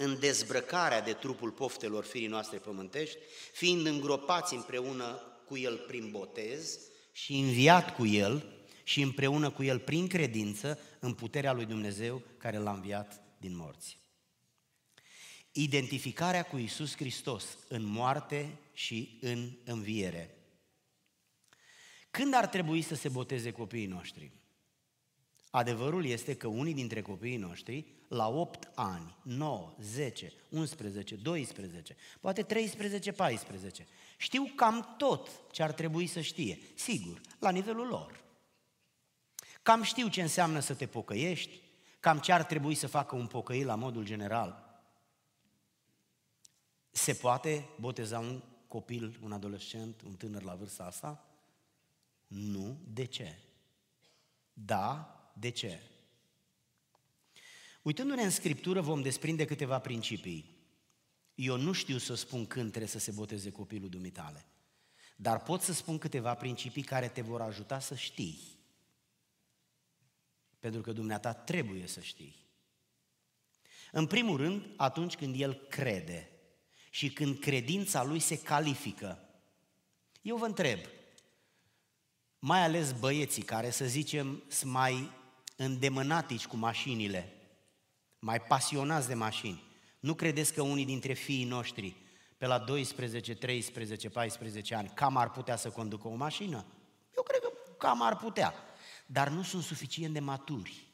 în 0.00 0.18
dezbrăcarea 0.18 1.00
de 1.00 1.12
trupul 1.12 1.50
poftelor 1.50 2.04
firii 2.04 2.26
noastre 2.26 2.58
pământești, 2.58 3.18
fiind 3.52 3.86
îngropați 3.86 4.54
împreună 4.54 5.22
cu 5.46 5.56
El 5.56 5.76
prin 5.76 6.10
botez 6.10 6.78
și 7.12 7.38
înviat 7.38 7.94
cu 7.94 8.06
El 8.06 8.46
și 8.82 9.00
împreună 9.00 9.50
cu 9.50 9.62
El 9.62 9.78
prin 9.78 10.06
credință 10.06 10.78
în 11.00 11.14
puterea 11.14 11.52
lui 11.52 11.64
Dumnezeu 11.64 12.22
care 12.36 12.58
l-a 12.58 12.72
înviat 12.72 13.22
din 13.38 13.56
morți. 13.56 13.98
Identificarea 15.52 16.42
cu 16.42 16.56
Isus 16.56 16.96
Hristos 16.96 17.58
în 17.68 17.84
moarte 17.84 18.58
și 18.72 19.18
în 19.20 19.50
înviere. 19.64 20.36
Când 22.10 22.34
ar 22.34 22.46
trebui 22.46 22.82
să 22.82 22.94
se 22.94 23.08
boteze 23.08 23.50
copiii 23.50 23.86
noștri? 23.86 24.32
Adevărul 25.50 26.04
este 26.04 26.36
că 26.36 26.46
unii 26.46 26.74
dintre 26.74 27.02
copiii 27.02 27.36
noștri, 27.36 27.86
la 28.08 28.28
8 28.28 28.70
ani, 28.74 29.16
9, 29.22 29.74
10, 29.80 30.32
11, 30.48 31.14
12, 31.14 31.96
poate 32.20 32.42
13, 32.42 33.12
14, 33.12 33.86
știu 34.16 34.52
cam 34.56 34.94
tot 34.98 35.30
ce 35.52 35.62
ar 35.62 35.72
trebui 35.72 36.06
să 36.06 36.20
știe, 36.20 36.58
sigur, 36.74 37.20
la 37.38 37.50
nivelul 37.50 37.86
lor. 37.86 38.24
Cam 39.62 39.82
știu 39.82 40.08
ce 40.08 40.22
înseamnă 40.22 40.60
să 40.60 40.74
te 40.74 40.86
pocăiești, 40.86 41.60
cam 42.00 42.18
ce 42.18 42.32
ar 42.32 42.44
trebui 42.44 42.74
să 42.74 42.86
facă 42.86 43.16
un 43.16 43.26
pocăit 43.26 43.64
la 43.64 43.74
modul 43.74 44.04
general. 44.04 44.80
Se 46.90 47.14
poate 47.14 47.68
boteza 47.80 48.18
un 48.18 48.42
copil, 48.66 49.18
un 49.22 49.32
adolescent, 49.32 50.00
un 50.02 50.14
tânăr 50.14 50.42
la 50.42 50.54
vârsta 50.54 50.84
asta? 50.84 51.24
Nu. 52.26 52.78
De 52.92 53.04
ce? 53.04 53.38
Da, 54.52 55.17
de 55.38 55.50
ce? 55.50 55.80
Uitându-ne 57.82 58.22
în 58.22 58.30
Scriptură 58.30 58.80
vom 58.80 59.02
desprinde 59.02 59.44
câteva 59.44 59.78
principii. 59.78 60.56
Eu 61.34 61.56
nu 61.56 61.72
știu 61.72 61.98
să 61.98 62.14
spun 62.14 62.46
când 62.46 62.68
trebuie 62.68 62.90
să 62.90 62.98
se 62.98 63.10
boteze 63.10 63.50
copilul 63.50 63.88
dumitale, 63.88 64.46
dar 65.16 65.42
pot 65.42 65.60
să 65.60 65.72
spun 65.72 65.98
câteva 65.98 66.34
principii 66.34 66.82
care 66.82 67.08
te 67.08 67.20
vor 67.20 67.40
ajuta 67.40 67.78
să 67.78 67.94
știi. 67.94 68.56
Pentru 70.58 70.80
că 70.80 70.92
dumneata 70.92 71.32
trebuie 71.32 71.86
să 71.86 72.00
știi. 72.00 72.36
În 73.92 74.06
primul 74.06 74.36
rând, 74.36 74.66
atunci 74.76 75.14
când 75.14 75.40
el 75.40 75.54
crede 75.54 76.30
și 76.90 77.12
când 77.12 77.38
credința 77.38 78.04
lui 78.04 78.18
se 78.18 78.38
califică. 78.38 79.28
Eu 80.22 80.36
vă 80.36 80.46
întreb, 80.46 80.78
mai 82.38 82.62
ales 82.62 82.92
băieții 82.92 83.42
care, 83.42 83.70
să 83.70 83.86
zicem, 83.86 84.42
sunt 84.48 84.72
mai 84.72 85.10
îndemânatici 85.60 86.46
cu 86.46 86.56
mașinile, 86.56 87.32
mai 88.18 88.40
pasionați 88.40 89.08
de 89.08 89.14
mașini. 89.14 89.62
Nu 90.00 90.14
credeți 90.14 90.52
că 90.52 90.62
unii 90.62 90.84
dintre 90.84 91.12
fiii 91.12 91.44
noștri, 91.44 91.96
pe 92.36 92.46
la 92.46 92.58
12, 92.58 93.34
13, 93.34 94.08
14 94.08 94.74
ani, 94.74 94.90
cam 94.94 95.16
ar 95.16 95.30
putea 95.30 95.56
să 95.56 95.70
conducă 95.70 96.08
o 96.08 96.14
mașină? 96.14 96.64
Eu 97.16 97.22
cred 97.22 97.40
că 97.40 97.50
cam 97.78 98.02
ar 98.02 98.16
putea, 98.16 98.54
dar 99.06 99.28
nu 99.28 99.42
sunt 99.42 99.62
suficient 99.62 100.12
de 100.12 100.20
maturi. 100.20 100.86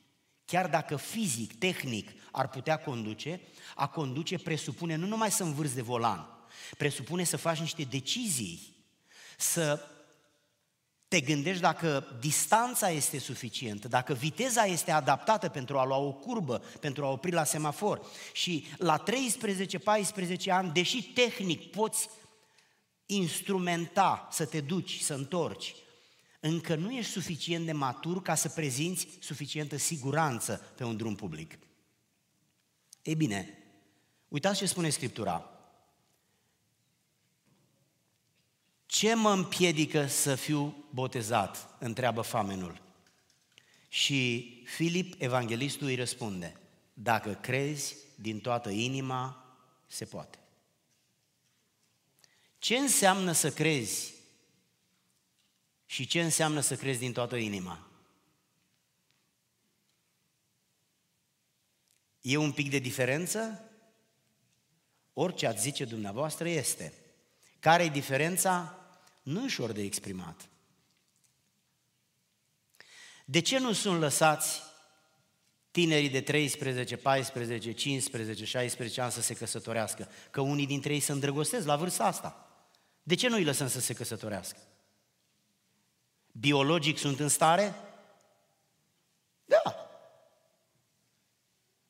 Chiar 0.44 0.68
dacă 0.68 0.96
fizic, 0.96 1.58
tehnic 1.58 2.10
ar 2.32 2.48
putea 2.48 2.78
conduce, 2.78 3.40
a 3.74 3.88
conduce 3.88 4.38
presupune 4.38 4.96
nu 4.96 5.06
numai 5.06 5.30
să 5.30 5.42
învârți 5.42 5.74
de 5.74 5.82
volan, 5.82 6.28
presupune 6.76 7.24
să 7.24 7.36
faci 7.36 7.58
niște 7.58 7.82
decizii, 7.82 8.76
să 9.38 9.88
te 11.14 11.20
gândești 11.20 11.60
dacă 11.60 12.16
distanța 12.20 12.90
este 12.90 13.18
suficientă, 13.18 13.88
dacă 13.88 14.12
viteza 14.12 14.64
este 14.64 14.90
adaptată 14.90 15.48
pentru 15.48 15.78
a 15.78 15.84
lua 15.84 15.96
o 15.96 16.12
curbă, 16.12 16.62
pentru 16.80 17.04
a 17.04 17.10
opri 17.10 17.30
la 17.30 17.44
semafor. 17.44 18.06
Și 18.32 18.66
la 18.78 19.02
13-14 20.46 20.50
ani, 20.50 20.72
deși 20.72 21.02
tehnic 21.02 21.70
poți 21.70 22.08
instrumenta 23.06 24.28
să 24.30 24.44
te 24.44 24.60
duci, 24.60 25.00
să 25.00 25.14
întorci, 25.14 25.74
încă 26.40 26.74
nu 26.74 26.90
ești 26.90 27.12
suficient 27.12 27.66
de 27.66 27.72
matur 27.72 28.22
ca 28.22 28.34
să 28.34 28.48
prezinți 28.48 29.08
suficientă 29.20 29.76
siguranță 29.76 30.72
pe 30.76 30.84
un 30.84 30.96
drum 30.96 31.14
public. 31.14 31.58
Ei 33.02 33.14
bine, 33.14 33.58
uitați 34.28 34.58
ce 34.58 34.66
spune 34.66 34.88
Scriptura. 34.88 35.53
Ce 38.94 39.14
mă 39.14 39.30
împiedică 39.30 40.06
să 40.06 40.34
fiu 40.34 40.84
botezat? 40.90 41.76
Întreabă 41.78 42.20
famenul. 42.20 42.82
Și 43.88 44.50
Filip, 44.66 45.14
evanghelistul, 45.22 45.86
îi 45.86 45.94
răspunde, 45.94 46.56
dacă 46.92 47.34
crezi 47.34 47.96
din 48.14 48.40
toată 48.40 48.70
inima, 48.70 49.46
se 49.86 50.04
poate. 50.04 50.38
Ce 52.58 52.76
înseamnă 52.76 53.32
să 53.32 53.50
crezi 53.50 54.12
și 55.86 56.06
ce 56.06 56.22
înseamnă 56.22 56.60
să 56.60 56.76
crezi 56.76 56.98
din 56.98 57.12
toată 57.12 57.36
inima? 57.36 57.86
E 62.20 62.36
un 62.36 62.52
pic 62.52 62.70
de 62.70 62.78
diferență? 62.78 63.70
Orice 65.12 65.46
ați 65.46 65.62
zice 65.62 65.84
dumneavoastră 65.84 66.48
este. 66.48 66.92
Care 67.60 67.84
e 67.84 67.88
diferența? 67.88 68.78
Nu 69.24 69.40
e 69.40 69.44
ușor 69.44 69.72
de 69.72 69.82
exprimat. 69.82 70.48
De 73.24 73.40
ce 73.40 73.58
nu 73.58 73.72
sunt 73.72 74.00
lăsați 74.00 74.62
tinerii 75.70 76.08
de 76.08 76.20
13, 76.20 76.96
14, 76.96 77.72
15, 77.72 78.44
16 78.44 79.00
ani 79.00 79.12
să 79.12 79.20
se 79.20 79.34
căsătorească? 79.34 80.08
Că 80.30 80.40
unii 80.40 80.66
dintre 80.66 80.92
ei 80.92 81.00
se 81.00 81.12
îndrăgostesc 81.12 81.66
la 81.66 81.76
vârsta 81.76 82.04
asta. 82.04 82.48
De 83.02 83.14
ce 83.14 83.28
nu 83.28 83.36
îi 83.36 83.44
lăsăm 83.44 83.68
să 83.68 83.80
se 83.80 83.94
căsătorească? 83.94 84.58
Biologic 86.32 86.98
sunt 86.98 87.20
în 87.20 87.28
stare? 87.28 87.74
Da. 89.44 89.88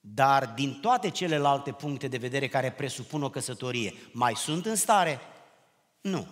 Dar 0.01 0.47
din 0.47 0.81
toate 0.81 1.11
celelalte 1.11 1.73
puncte 1.73 2.09
de 2.09 2.17
vedere 2.17 2.49
care 2.49 2.73
presupun 2.73 3.23
o 3.23 3.31
căsătorie, 3.31 3.95
mai 4.13 4.35
sunt 4.37 4.67
în 4.67 4.77
stare? 4.77 5.21
Nu. 6.01 6.29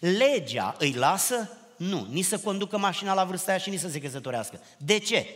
Legea 0.00 0.76
îi 0.78 0.92
lasă? 0.92 1.58
Nu. 1.76 2.06
Nici 2.10 2.24
să 2.24 2.40
conducă 2.40 2.78
mașina 2.78 3.14
la 3.14 3.24
vârsta 3.24 3.50
aia 3.50 3.60
și 3.60 3.70
nici 3.70 3.80
să 3.80 3.88
se 3.88 4.00
căsătorească. 4.00 4.60
De 4.78 4.98
ce? 4.98 5.26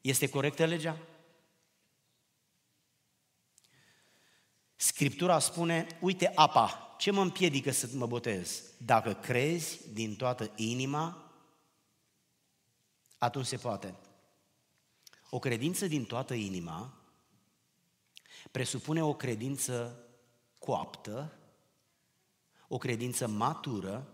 Este 0.00 0.28
corectă 0.28 0.64
legea? 0.64 0.98
Scriptura 4.76 5.38
spune, 5.38 5.86
uite 6.00 6.32
apa, 6.34 6.96
ce 6.98 7.10
mă 7.10 7.20
împiedică 7.20 7.70
să 7.70 7.88
mă 7.92 8.06
botez? 8.06 8.62
Dacă 8.76 9.14
crezi 9.14 9.92
din 9.92 10.16
toată 10.16 10.52
inima, 10.56 11.32
atunci 13.18 13.46
se 13.46 13.56
poate. 13.56 13.94
O 15.30 15.38
credință 15.38 15.86
din 15.86 16.04
toată 16.04 16.34
inima 16.34 16.98
presupune 18.50 19.04
o 19.04 19.14
credință 19.14 20.04
coaptă, 20.58 21.37
o 22.68 22.78
credință 22.78 23.26
matură, 23.26 24.08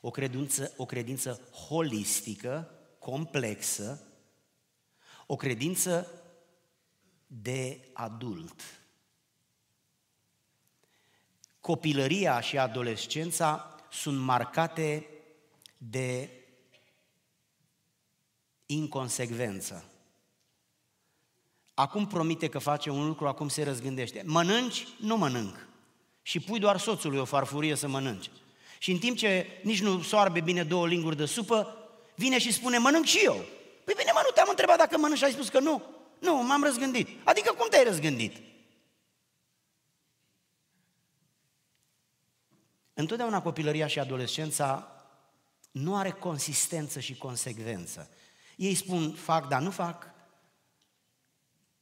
o 0.00 0.10
credință, 0.10 0.72
o 0.76 0.86
credință 0.86 1.40
holistică, 1.68 2.70
complexă, 2.98 4.00
o 5.26 5.36
credință 5.36 6.10
de 7.26 7.88
adult. 7.92 8.60
Copilăria 11.60 12.40
și 12.40 12.58
adolescența 12.58 13.76
sunt 13.90 14.18
marcate 14.18 15.06
de 15.78 16.30
inconsecvență. 18.66 19.84
Acum 21.74 22.06
promite 22.06 22.48
că 22.48 22.58
face 22.58 22.90
un 22.90 23.06
lucru, 23.06 23.26
acum 23.26 23.48
se 23.48 23.62
răzgândește. 23.62 24.22
Mănânci? 24.26 24.86
Nu 25.00 25.16
mănânc. 25.16 25.65
Și 26.26 26.40
pui 26.40 26.58
doar 26.58 26.78
soțului 26.78 27.18
o 27.18 27.24
farfurie 27.24 27.74
să 27.74 27.88
mănânce. 27.88 28.30
Și 28.78 28.90
în 28.90 28.98
timp 28.98 29.16
ce 29.16 29.46
nici 29.62 29.80
nu 29.80 30.02
soarbe 30.02 30.40
bine 30.40 30.64
două 30.64 30.86
linguri 30.86 31.16
de 31.16 31.24
supă, 31.24 31.76
vine 32.14 32.38
și 32.38 32.52
spune, 32.52 32.78
mănânc 32.78 33.04
și 33.04 33.24
eu. 33.24 33.44
Păi 33.84 33.94
bine, 33.96 34.10
mă, 34.14 34.20
nu 34.24 34.30
te-am 34.34 34.46
întrebat 34.50 34.78
dacă 34.78 34.98
mănânci 34.98 35.18
și 35.18 35.24
ai 35.24 35.32
spus 35.32 35.48
că 35.48 35.60
nu. 35.60 35.82
Nu, 36.18 36.42
m-am 36.42 36.62
răzgândit. 36.62 37.08
Adică 37.24 37.52
cum 37.52 37.66
te-ai 37.70 37.84
răzgândit? 37.84 38.36
Întotdeauna 42.94 43.42
copilăria 43.42 43.86
și 43.86 43.98
adolescența 43.98 44.92
nu 45.70 45.96
are 45.96 46.10
consistență 46.10 47.00
și 47.00 47.16
consecvență. 47.16 48.10
Ei 48.56 48.74
spun, 48.74 49.12
fac, 49.12 49.48
dar 49.48 49.60
nu 49.60 49.70
fac. 49.70 50.10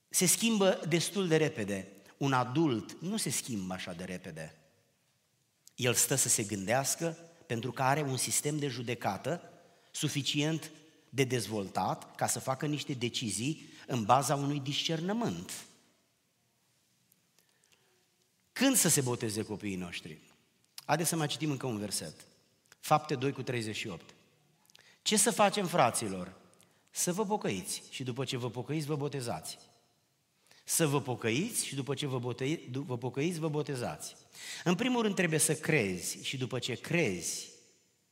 Se 0.08 0.26
schimbă 0.26 0.80
destul 0.88 1.28
de 1.28 1.36
repede. 1.36 1.93
Un 2.24 2.32
adult 2.32 2.96
nu 3.00 3.16
se 3.16 3.30
schimbă 3.30 3.74
așa 3.74 3.92
de 3.92 4.04
repede. 4.04 4.58
El 5.74 5.94
stă 5.94 6.14
să 6.14 6.28
se 6.28 6.42
gândească 6.42 7.16
pentru 7.46 7.72
că 7.72 7.82
are 7.82 8.02
un 8.02 8.16
sistem 8.16 8.58
de 8.58 8.68
judecată 8.68 9.52
suficient 9.90 10.70
de 11.08 11.24
dezvoltat 11.24 12.14
ca 12.14 12.26
să 12.26 12.38
facă 12.38 12.66
niște 12.66 12.92
decizii 12.92 13.72
în 13.86 14.04
baza 14.04 14.34
unui 14.34 14.60
discernământ. 14.60 15.52
Când 18.52 18.76
să 18.76 18.88
se 18.88 19.00
boteze 19.00 19.42
copiii 19.42 19.76
noștri? 19.76 20.18
Haideți 20.84 21.08
să 21.08 21.16
mai 21.16 21.26
citim 21.26 21.50
încă 21.50 21.66
un 21.66 21.78
verset. 21.78 22.14
Fapte 22.80 23.14
2 23.14 23.32
cu 23.32 23.42
38. 23.42 24.14
Ce 25.02 25.16
să 25.16 25.30
facem, 25.30 25.66
fraților? 25.66 26.34
Să 26.90 27.12
vă 27.12 27.26
pocăiți 27.26 27.82
și 27.90 28.02
după 28.02 28.24
ce 28.24 28.36
vă 28.36 28.50
pocăiți, 28.50 28.86
vă 28.86 28.96
botezați. 28.96 29.58
Să 30.64 30.86
vă 30.86 31.00
pocăiți 31.00 31.66
și 31.66 31.74
după 31.74 31.94
ce 31.94 32.06
vă, 32.06 32.18
botei, 32.18 32.68
vă 32.72 32.98
pocăiți, 32.98 33.38
vă 33.38 33.48
botezați. 33.48 34.16
În 34.64 34.74
primul 34.74 35.02
rând 35.02 35.14
trebuie 35.14 35.38
să 35.38 35.54
crezi 35.54 36.18
și 36.22 36.36
după 36.36 36.58
ce 36.58 36.74
crezi, 36.74 37.48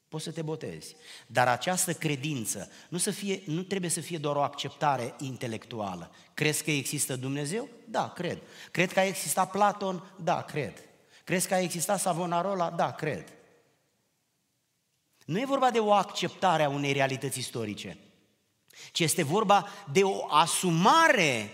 poți 0.09 0.25
să 0.25 0.31
te 0.31 0.43
botezi. 0.43 0.97
Dar 1.27 1.49
această 1.49 1.93
credință 1.93 2.71
nu, 2.89 2.99
să 2.99 3.11
fie, 3.11 3.43
nu 3.47 3.63
trebuie 3.63 3.91
să 3.91 4.01
fie 4.01 4.19
doar 4.19 4.37
o 4.37 4.43
acceptare 4.43 5.15
intelectuală. 5.19 6.15
Crezi 6.35 6.65
că 6.65 6.71
există 6.71 7.17
Dumnezeu? 7.17 7.69
Da, 7.85 8.09
cred. 8.09 8.43
Cred 8.71 8.93
că 8.93 8.99
a 8.99 9.05
existat 9.05 9.51
Platon? 9.51 10.15
Da, 10.23 10.43
cred. 10.43 10.85
Crezi 11.25 11.49
că 11.49 11.55
a 11.55 11.61
existat 11.61 12.01
Savonarola? 12.01 12.71
Da, 12.71 12.93
cred. 12.93 13.33
Nu 15.25 15.41
e 15.41 15.45
vorba 15.47 15.71
de 15.71 15.79
o 15.79 15.93
acceptare 15.93 16.63
a 16.63 16.69
unei 16.69 16.93
realități 16.93 17.39
istorice, 17.39 17.99
ci 18.93 19.01
este 19.01 19.23
vorba 19.23 19.69
de 19.93 20.03
o 20.03 20.27
asumare 20.29 21.51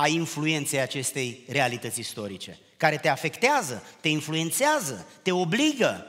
a 0.00 0.06
influenței 0.06 0.80
acestei 0.80 1.44
realități 1.48 2.00
istorice, 2.00 2.58
care 2.76 2.96
te 2.96 3.08
afectează, 3.08 3.86
te 4.00 4.08
influențează, 4.08 5.06
te 5.22 5.32
obligă. 5.32 6.06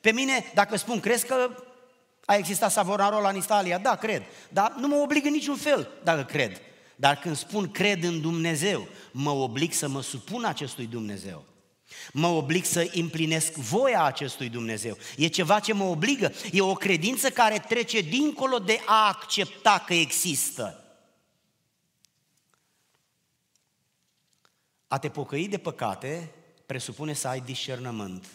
Pe 0.00 0.12
mine, 0.12 0.44
dacă 0.54 0.76
spun, 0.76 1.00
crezi 1.00 1.26
că 1.26 1.50
a 2.24 2.34
existat 2.34 2.70
Savonarola 2.70 3.28
în 3.28 3.36
Italia? 3.36 3.78
Da, 3.78 3.96
cred. 3.96 4.22
Dar 4.48 4.74
nu 4.78 4.88
mă 4.88 4.96
oblig 4.96 5.24
în 5.24 5.32
niciun 5.32 5.56
fel 5.56 5.88
dacă 6.04 6.22
cred. 6.22 6.60
Dar 6.96 7.16
când 7.16 7.36
spun 7.36 7.70
cred 7.70 8.02
în 8.02 8.20
Dumnezeu, 8.20 8.88
mă 9.10 9.30
oblig 9.30 9.72
să 9.72 9.88
mă 9.88 10.02
supun 10.02 10.44
acestui 10.44 10.86
Dumnezeu. 10.86 11.44
Mă 12.12 12.26
oblig 12.26 12.64
să 12.64 12.90
împlinesc 12.94 13.52
voia 13.52 14.02
acestui 14.02 14.48
Dumnezeu. 14.48 14.98
E 15.16 15.26
ceva 15.26 15.60
ce 15.60 15.72
mă 15.72 15.84
obligă. 15.84 16.32
E 16.52 16.60
o 16.60 16.72
credință 16.72 17.30
care 17.30 17.64
trece 17.68 18.00
dincolo 18.00 18.58
de 18.58 18.80
a 18.86 19.08
accepta 19.08 19.84
că 19.86 19.94
există. 19.94 20.87
A 24.88 24.98
te 24.98 25.08
pocăi 25.08 25.48
de 25.48 25.58
păcate 25.58 26.30
presupune 26.66 27.12
să 27.12 27.28
ai 27.28 27.40
discernământ. 27.40 28.26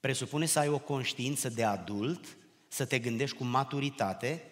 Presupune 0.00 0.46
să 0.46 0.58
ai 0.58 0.68
o 0.68 0.78
conștiință 0.78 1.48
de 1.48 1.64
adult, 1.64 2.36
să 2.68 2.84
te 2.84 2.98
gândești 2.98 3.36
cu 3.36 3.44
maturitate 3.44 4.42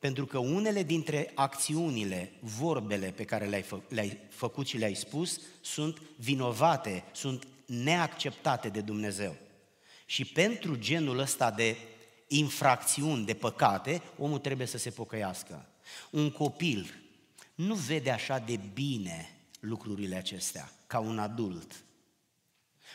pentru 0.00 0.26
că 0.26 0.38
unele 0.38 0.82
dintre 0.82 1.30
acțiunile, 1.34 2.32
vorbele 2.40 3.10
pe 3.10 3.24
care 3.24 3.46
le-ai, 3.46 3.62
fă, 3.62 3.80
le-ai 3.88 4.18
făcut 4.28 4.66
și 4.66 4.76
le-ai 4.76 4.94
spus 4.94 5.40
sunt 5.60 6.02
vinovate, 6.16 7.04
sunt 7.12 7.46
neacceptate 7.66 8.68
de 8.68 8.80
Dumnezeu. 8.80 9.36
Și 10.06 10.24
pentru 10.24 10.76
genul 10.76 11.18
ăsta 11.18 11.50
de 11.50 11.76
infracțiuni, 12.26 13.24
de 13.24 13.34
păcate, 13.34 14.02
omul 14.18 14.38
trebuie 14.38 14.66
să 14.66 14.78
se 14.78 14.90
pocăiască. 14.90 15.66
Un 16.10 16.30
copil 16.30 16.94
nu 17.54 17.74
vede 17.74 18.10
așa 18.10 18.38
de 18.38 18.60
bine 18.72 19.39
lucrurile 19.60 20.16
acestea 20.16 20.72
ca 20.86 20.98
un 20.98 21.18
adult. 21.18 21.84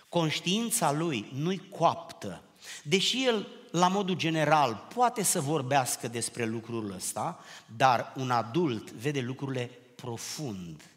Conștiința 0.09 0.91
lui 0.91 1.31
nu-i 1.33 1.69
coaptă. 1.69 2.43
Deși 2.83 3.25
el 3.25 3.47
la 3.71 3.87
modul 3.87 4.15
general, 4.15 4.87
poate 4.93 5.23
să 5.23 5.41
vorbească 5.41 6.07
despre 6.07 6.45
lucrul 6.45 6.91
ăsta, 6.91 7.39
dar 7.75 8.13
un 8.17 8.31
adult 8.31 8.91
vede 8.91 9.21
lucrurile 9.21 9.65
profund. 9.95 10.89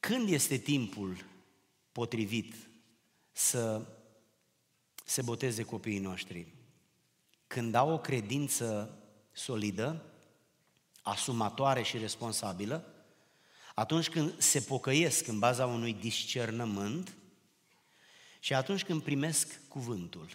Când 0.00 0.28
este 0.28 0.56
timpul 0.56 1.24
potrivit 1.92 2.54
să 3.32 3.86
se 5.04 5.22
boteze 5.22 5.62
copiii 5.62 5.98
noștri? 5.98 6.54
Când 7.46 7.74
au 7.74 7.90
o 7.92 7.98
credință 7.98 8.98
solidă, 9.32 10.09
asumatoare 11.02 11.82
și 11.82 11.98
responsabilă, 11.98 12.94
atunci 13.74 14.08
când 14.08 14.38
se 14.38 14.60
pocăiesc 14.60 15.26
în 15.26 15.38
baza 15.38 15.66
unui 15.66 15.92
discernământ 15.92 17.14
și 18.40 18.54
atunci 18.54 18.84
când 18.84 19.02
primesc 19.02 19.60
cuvântul, 19.68 20.28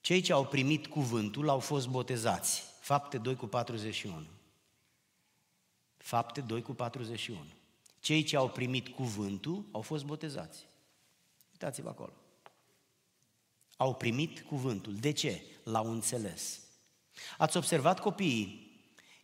cei 0.00 0.20
ce 0.20 0.32
au 0.32 0.46
primit 0.46 0.86
cuvântul 0.86 1.48
au 1.48 1.58
fost 1.58 1.88
botezați. 1.88 2.62
Fapte 2.80 3.18
2 3.18 3.36
cu 3.36 3.46
41. 3.46 4.26
Fapte 5.96 6.40
2 6.40 6.62
cu 6.62 6.72
41. 6.72 7.46
Cei 8.00 8.22
ce 8.22 8.36
au 8.36 8.48
primit 8.48 8.88
cuvântul 8.88 9.64
au 9.72 9.80
fost 9.80 10.04
botezați. 10.04 10.66
Uitați-vă 11.52 11.88
acolo. 11.88 12.12
au 13.76 13.94
primit 13.94 14.40
cuvântul. 14.40 14.94
De 14.94 15.10
ce? 15.10 15.42
L-au 15.64 15.92
înțeles. 15.92 16.63
Ați 17.38 17.56
observat 17.56 18.00
copiii? 18.00 18.72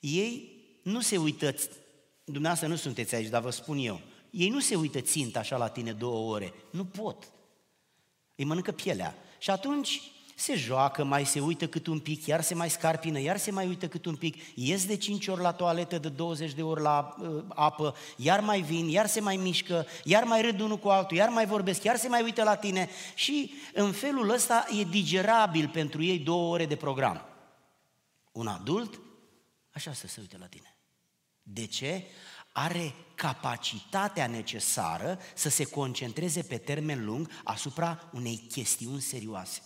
Ei 0.01 0.59
nu 0.83 1.01
se 1.01 1.17
uită, 1.17 1.55
dumneavoastră 2.25 2.69
nu 2.69 2.77
sunteți 2.77 3.15
aici, 3.15 3.29
dar 3.29 3.43
vă 3.43 3.51
spun 3.51 3.79
eu, 3.79 4.01
ei 4.31 4.49
nu 4.49 4.61
se 4.61 4.75
uită 4.75 5.01
țint 5.01 5.37
așa 5.37 5.57
la 5.57 5.69
tine 5.69 5.93
două 5.93 6.35
ore. 6.35 6.53
Nu 6.71 6.85
pot. 6.85 7.33
Îi 8.37 8.45
mănâncă 8.45 8.73
pielea. 8.73 9.15
Și 9.39 9.51
atunci 9.51 10.01
se 10.41 10.55
joacă, 10.55 11.05
mai 11.05 11.27
se 11.27 11.41
uită 11.41 11.67
cât 11.67 11.87
un 11.87 11.99
pic, 11.99 12.27
iar 12.27 12.41
se 12.43 12.55
mai 12.55 12.71
scarpină, 12.71 13.21
iar 13.21 13.37
se 13.37 13.51
mai 13.51 13.67
uită 13.67 13.89
cât 13.89 14.07
un 14.07 14.17
pic, 14.17 14.37
ies 14.55 14.87
de 14.87 14.97
5 14.97 15.29
ori 15.29 15.41
la 15.41 15.53
toaletă, 15.53 15.99
de 15.99 16.09
20 16.09 16.53
de 16.53 16.63
ori 16.63 16.81
la 16.81 17.17
uh, 17.19 17.43
apă, 17.49 17.95
iar 18.17 18.41
mai 18.41 18.61
vin, 18.61 18.89
iar 18.89 19.07
se 19.07 19.21
mai 19.21 19.37
mișcă, 19.37 19.87
iar 20.05 20.25
mai 20.25 20.43
râd 20.43 20.61
unul 20.61 20.79
cu 20.79 20.89
altul, 20.89 21.17
iar 21.17 21.29
mai 21.29 21.47
vorbesc, 21.47 21.83
iar 21.83 21.97
se 21.97 22.09
mai 22.09 22.23
uită 22.23 22.43
la 22.43 22.55
tine 22.55 22.89
și 23.15 23.53
în 23.75 23.93
felul 23.93 24.31
ăsta 24.31 24.67
e 24.79 24.83
digerabil 24.83 25.69
pentru 25.69 26.03
ei 26.03 26.19
două 26.19 26.53
ore 26.53 26.67
de 26.67 26.77
program. 26.77 27.30
Un 28.33 28.47
adult, 28.47 29.01
așa 29.71 29.93
să 29.93 30.07
se 30.07 30.21
uite 30.21 30.39
la 30.39 30.47
tine. 30.47 30.77
De 31.43 31.67
ce? 31.67 32.05
Are 32.53 32.95
capacitatea 33.15 34.27
necesară 34.27 35.19
să 35.35 35.49
se 35.49 35.65
concentreze 35.65 36.43
pe 36.43 36.59
termen 36.59 37.05
lung 37.05 37.31
asupra 37.45 38.11
unei 38.13 38.37
chestiuni 38.37 39.01
serioase. 39.01 39.63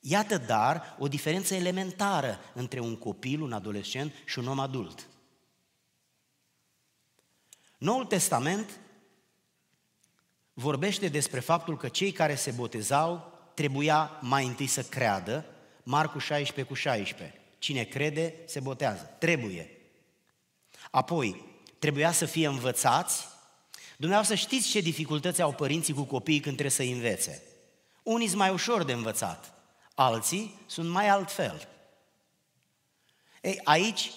Iată 0.00 0.38
dar 0.38 0.96
o 0.98 1.08
diferență 1.08 1.54
elementară 1.54 2.38
între 2.54 2.80
un 2.80 2.96
copil, 2.96 3.40
un 3.40 3.52
adolescent 3.52 4.12
și 4.24 4.38
un 4.38 4.46
om 4.46 4.58
adult. 4.58 5.06
Noul 7.78 8.04
Testament 8.04 8.80
vorbește 10.52 11.08
despre 11.08 11.40
faptul 11.40 11.76
că 11.76 11.88
cei 11.88 12.12
care 12.12 12.34
se 12.34 12.50
botezau 12.50 13.32
trebuia 13.54 14.18
mai 14.20 14.46
întâi 14.46 14.66
să 14.66 14.82
creadă, 14.82 15.44
Marcu 15.82 16.18
16 16.18 16.74
cu 16.74 16.74
16. 16.74 17.41
Cine 17.62 17.84
crede, 17.84 18.34
se 18.46 18.60
botează. 18.60 19.16
Trebuie. 19.18 19.70
Apoi, 20.90 21.44
trebuia 21.78 22.12
să 22.12 22.24
fie 22.24 22.46
învățați. 22.46 23.28
Dumneavoastră 23.96 24.36
știți 24.36 24.68
ce 24.68 24.80
dificultăți 24.80 25.42
au 25.42 25.52
părinții 25.52 25.94
cu 25.94 26.02
copiii 26.02 26.40
când 26.40 26.56
trebuie 26.56 26.76
să 26.76 26.82
învețe. 26.82 27.42
Unii 28.02 28.26
sunt 28.26 28.38
mai 28.38 28.50
ușor 28.50 28.84
de 28.84 28.92
învățat, 28.92 29.54
alții 29.94 30.60
sunt 30.66 30.88
mai 30.88 31.08
altfel. 31.08 31.68
Ei, 33.42 33.60
aici 33.64 34.10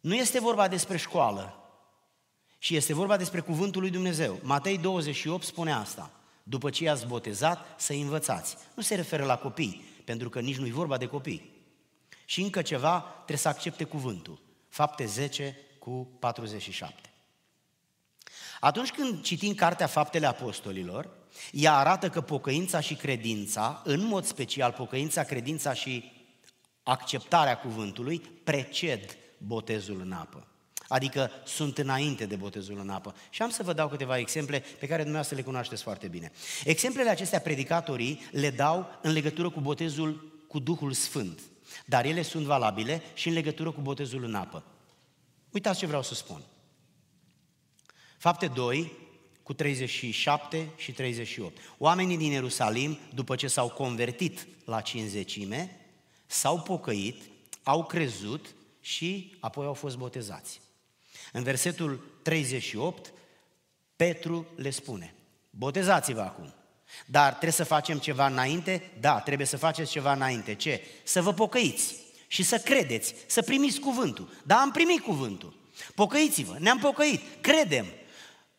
nu 0.00 0.14
este 0.14 0.40
vorba 0.40 0.68
despre 0.68 0.96
școală, 0.96 1.70
și 2.58 2.76
este 2.76 2.94
vorba 2.94 3.16
despre 3.16 3.40
cuvântul 3.40 3.80
lui 3.80 3.90
Dumnezeu. 3.90 4.38
Matei 4.42 4.78
28 4.78 5.44
spune 5.44 5.72
asta. 5.72 6.10
După 6.42 6.70
ce 6.70 6.84
i-ați 6.84 7.06
botezat, 7.06 7.80
să 7.80 7.92
învățați. 7.92 8.56
Nu 8.74 8.82
se 8.82 8.94
referă 8.94 9.24
la 9.24 9.38
copii, 9.38 9.84
pentru 10.04 10.28
că 10.28 10.40
nici 10.40 10.56
nu-i 10.56 10.70
vorba 10.70 10.96
de 10.96 11.06
copii. 11.06 11.57
Și 12.30 12.40
încă 12.40 12.62
ceva, 12.62 13.00
trebuie 13.00 13.36
să 13.36 13.48
accepte 13.48 13.84
cuvântul. 13.84 14.40
Fapte 14.68 15.04
10 15.06 15.56
cu 15.78 16.10
47. 16.18 17.10
Atunci 18.60 18.90
când 18.90 19.22
citim 19.22 19.54
Cartea 19.54 19.86
Faptele 19.86 20.26
Apostolilor, 20.26 21.10
ea 21.52 21.76
arată 21.76 22.08
că 22.08 22.20
pocăința 22.20 22.80
și 22.80 22.94
credința, 22.94 23.82
în 23.84 24.04
mod 24.04 24.24
special 24.24 24.72
pocăința, 24.72 25.22
credința 25.22 25.72
și 25.72 26.12
acceptarea 26.82 27.58
cuvântului, 27.58 28.20
preced 28.44 29.16
botezul 29.38 30.00
în 30.00 30.12
apă. 30.12 30.46
Adică 30.88 31.30
sunt 31.44 31.78
înainte 31.78 32.26
de 32.26 32.36
botezul 32.36 32.78
în 32.78 32.90
apă. 32.90 33.14
Și 33.30 33.42
am 33.42 33.50
să 33.50 33.62
vă 33.62 33.72
dau 33.72 33.88
câteva 33.88 34.18
exemple 34.18 34.58
pe 34.58 34.86
care 34.86 35.02
dumneavoastră 35.02 35.36
le 35.36 35.42
cunoașteți 35.42 35.82
foarte 35.82 36.08
bine. 36.08 36.32
Exemplele 36.64 37.10
acestea 37.10 37.40
predicatorii 37.40 38.28
le 38.30 38.50
dau 38.50 38.98
în 39.02 39.12
legătură 39.12 39.50
cu 39.50 39.60
botezul 39.60 40.42
cu 40.48 40.58
Duhul 40.58 40.92
Sfânt. 40.92 41.40
Dar 41.86 42.04
ele 42.04 42.22
sunt 42.22 42.44
valabile 42.44 43.02
și 43.14 43.28
în 43.28 43.34
legătură 43.34 43.70
cu 43.70 43.80
botezul 43.80 44.24
în 44.24 44.34
apă. 44.34 44.64
Uitați 45.50 45.78
ce 45.78 45.86
vreau 45.86 46.02
să 46.02 46.14
spun. 46.14 46.42
Fapte 48.18 48.46
2, 48.46 48.92
cu 49.42 49.52
37 49.52 50.68
și 50.76 50.92
38. 50.92 51.58
Oamenii 51.78 52.16
din 52.16 52.30
Ierusalim, 52.30 52.98
după 53.14 53.36
ce 53.36 53.48
s-au 53.48 53.68
convertit 53.68 54.46
la 54.64 54.80
cinzecime, 54.80 55.80
s-au 56.26 56.60
pocăit, 56.60 57.22
au 57.62 57.84
crezut 57.84 58.54
și 58.80 59.36
apoi 59.40 59.66
au 59.66 59.74
fost 59.74 59.96
botezați. 59.96 60.60
În 61.32 61.42
versetul 61.42 62.18
38, 62.22 63.12
Petru 63.96 64.46
le 64.56 64.70
spune, 64.70 65.14
botezați-vă 65.50 66.20
acum. 66.20 66.54
Dar 67.06 67.28
trebuie 67.28 67.52
să 67.52 67.64
facem 67.64 67.98
ceva 67.98 68.26
înainte? 68.26 68.90
Da, 69.00 69.20
trebuie 69.20 69.46
să 69.46 69.56
faceți 69.56 69.90
ceva 69.90 70.12
înainte. 70.12 70.54
Ce? 70.54 70.86
Să 71.02 71.22
vă 71.22 71.32
pocăiți 71.32 71.94
și 72.26 72.42
să 72.42 72.58
credeți, 72.58 73.14
să 73.26 73.42
primiți 73.42 73.80
cuvântul. 73.80 74.28
Da, 74.44 74.56
am 74.56 74.70
primit 74.70 75.00
cuvântul. 75.00 75.56
Pocăiți-vă, 75.94 76.56
ne-am 76.58 76.78
pocăit, 76.78 77.22
credem. 77.40 77.86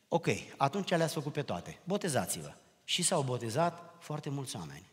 Ok, 0.07 0.27
atunci 0.57 0.89
le-ați 0.89 1.13
făcut 1.13 1.33
pe 1.33 1.41
toate. 1.41 1.79
Botezați-vă. 1.83 2.53
Și 2.83 3.03
s-au 3.03 3.21
botezat 3.21 3.95
foarte 3.99 4.29
mulți 4.29 4.55
oameni. 4.55 4.89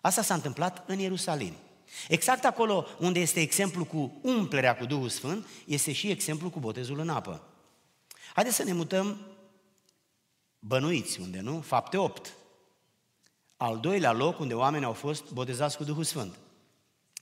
Asta 0.00 0.22
s-a 0.22 0.34
întâmplat 0.34 0.84
în 0.86 0.98
Ierusalim. 0.98 1.54
Exact 2.08 2.44
acolo 2.44 2.86
unde 2.98 3.20
este 3.20 3.40
exemplu 3.40 3.84
cu 3.84 4.18
umplerea 4.22 4.76
cu 4.76 4.84
Duhul 4.84 5.08
Sfânt, 5.08 5.46
este 5.66 5.92
și 5.92 6.10
exemplu 6.10 6.50
cu 6.50 6.58
botezul 6.58 6.98
în 6.98 7.08
apă. 7.08 7.42
Haideți 8.34 8.56
să 8.56 8.64
ne 8.64 8.72
mutăm 8.72 9.20
bănuiți, 10.66 11.20
unde 11.20 11.40
nu? 11.40 11.60
Fapte 11.60 11.96
8. 11.96 12.32
Al 13.56 13.78
doilea 13.80 14.12
loc 14.12 14.38
unde 14.38 14.54
oamenii 14.54 14.86
au 14.86 14.92
fost 14.92 15.30
botezați 15.30 15.76
cu 15.76 15.84
Duhul 15.84 16.04
Sfânt. 16.04 16.38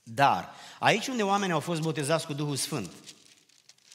Dar 0.03 0.49
aici 0.79 1.07
unde 1.07 1.23
oamenii 1.23 1.53
au 1.53 1.59
fost 1.59 1.81
botezați 1.81 2.25
cu 2.25 2.33
Duhul 2.33 2.55
Sfânt, 2.55 2.91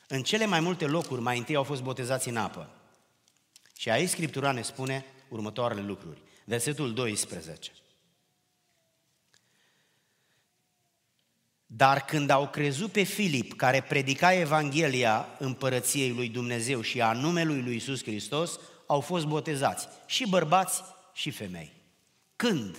în 0.09 0.23
cele 0.23 0.47
mai 0.47 0.61
multe 0.61 0.87
locuri 0.87 1.21
mai 1.21 1.39
întâi 1.39 1.55
au 1.55 1.63
fost 1.63 1.83
botezați 1.83 2.29
în 2.29 2.37
apă. 2.37 2.69
Și 3.77 3.91
aici 3.91 4.09
Scriptura 4.09 4.53
ne 4.53 4.63
spune 4.63 5.05
următoarele 5.29 5.83
lucruri. 5.83 6.23
Versetul 6.45 6.95
12. 6.95 7.73
Dar 11.67 12.05
când 12.05 12.31
au 12.31 12.49
crezut 12.49 12.93
pe 12.93 13.03
Filip, 13.03 13.57
care 13.57 13.81
predica 13.81 14.33
Evanghelia 14.33 15.27
împărăției 15.39 16.13
lui 16.13 16.29
Dumnezeu 16.29 16.81
și 16.81 17.01
a 17.01 17.13
numelui 17.13 17.63
lui 17.63 17.77
Isus 17.77 18.03
Hristos, 18.03 18.59
au 18.91 19.01
fost 19.01 19.27
botezați, 19.27 19.89
și 20.07 20.29
bărbați 20.29 20.83
și 21.13 21.31
femei. 21.31 21.73
Când? 22.37 22.79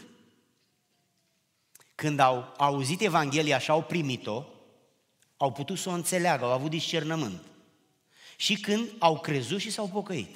Când 1.96 2.20
au 2.20 2.54
auzit 2.58 3.02
Evanghelia 3.02 3.58
și 3.58 3.72
au 3.72 3.84
primit-o, 3.84 4.46
au 5.38 5.52
putut 5.52 5.78
să 5.78 5.90
o 5.90 5.92
înțeleagă, 5.92 6.46
au 6.46 6.52
avut 6.52 6.70
discernământ. 6.70 7.42
Și 8.36 8.56
când 8.60 8.90
au 9.00 9.20
crezut 9.20 9.60
și 9.60 9.72
s-au 9.72 9.88
pocăit. 9.88 10.36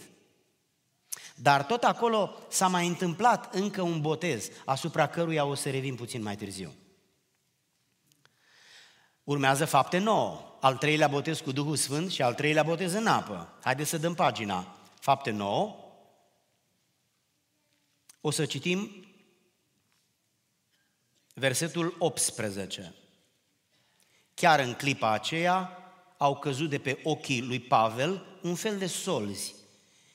Dar 1.36 1.64
tot 1.64 1.84
acolo 1.84 2.38
s-a 2.50 2.68
mai 2.68 2.88
întâmplat 2.88 3.56
încă 3.56 3.82
un 3.82 4.02
botez, 4.02 4.50
asupra 4.66 5.08
căruia 5.08 5.46
o 5.46 5.56
să 5.56 5.70
revin 5.70 5.96
puțin 5.96 6.22
mai 6.22 6.36
târziu. 6.36 6.74
Urmează 9.24 9.66
fapte 9.66 9.98
nouă, 9.98 10.58
al 10.60 10.78
treilea 10.78 11.08
botez 11.08 11.40
cu 11.40 11.52
Duhul 11.52 11.76
Sfânt 11.76 12.12
și 12.12 12.22
al 12.22 12.34
treilea 12.34 12.64
botez 12.64 12.94
în 12.94 13.08
apă. 13.08 13.54
Haideți 13.62 13.90
să 13.90 13.98
dăm 13.98 14.14
pagina. 14.14 14.76
Fapte 15.06 15.32
nouă. 15.32 15.76
O 18.22 18.32
să 18.32 18.46
citim 18.46 19.06
versetul 21.34 21.96
18. 22.00 22.96
Chiar 24.34 24.60
în 24.60 24.74
clipa 24.74 25.12
aceea 25.12 25.78
au 26.18 26.38
căzut 26.38 26.70
de 26.70 26.80
pe 26.80 27.00
ochii 27.04 27.42
lui 27.42 27.60
Pavel 27.60 28.26
un 28.42 28.56
fel 28.56 28.78
de 28.78 28.88
solzi. 28.88 29.56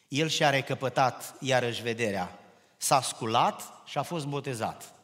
El 0.09 0.29
și-a 0.29 0.51
recăpătat 0.51 1.37
iarăși 1.41 1.83
vederea. 1.83 2.39
S-a 2.77 3.03
sculat 3.03 3.63
și 3.85 3.99
a 3.99 4.03
fost 4.03 4.27
botezat. 4.27 4.95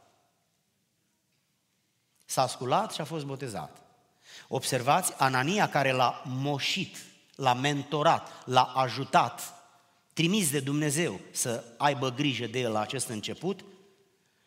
S-a 2.25 2.46
sculat 2.46 2.92
și 2.92 3.01
a 3.01 3.05
fost 3.05 3.25
botezat. 3.25 3.83
Observați, 4.49 5.14
Anania 5.18 5.68
care 5.68 5.90
l-a 5.90 6.22
moșit, 6.25 6.96
l-a 7.35 7.55
mentorat, 7.55 8.46
l-a 8.46 8.64
ajutat, 8.64 9.56
trimis 10.16 10.50
de 10.50 10.61
Dumnezeu 10.61 11.20
să 11.31 11.64
aibă 11.79 12.11
grijă 12.11 12.46
de 12.46 12.61
el 12.61 12.72
la 12.72 12.81
acest 12.81 13.09
început, 13.09 13.64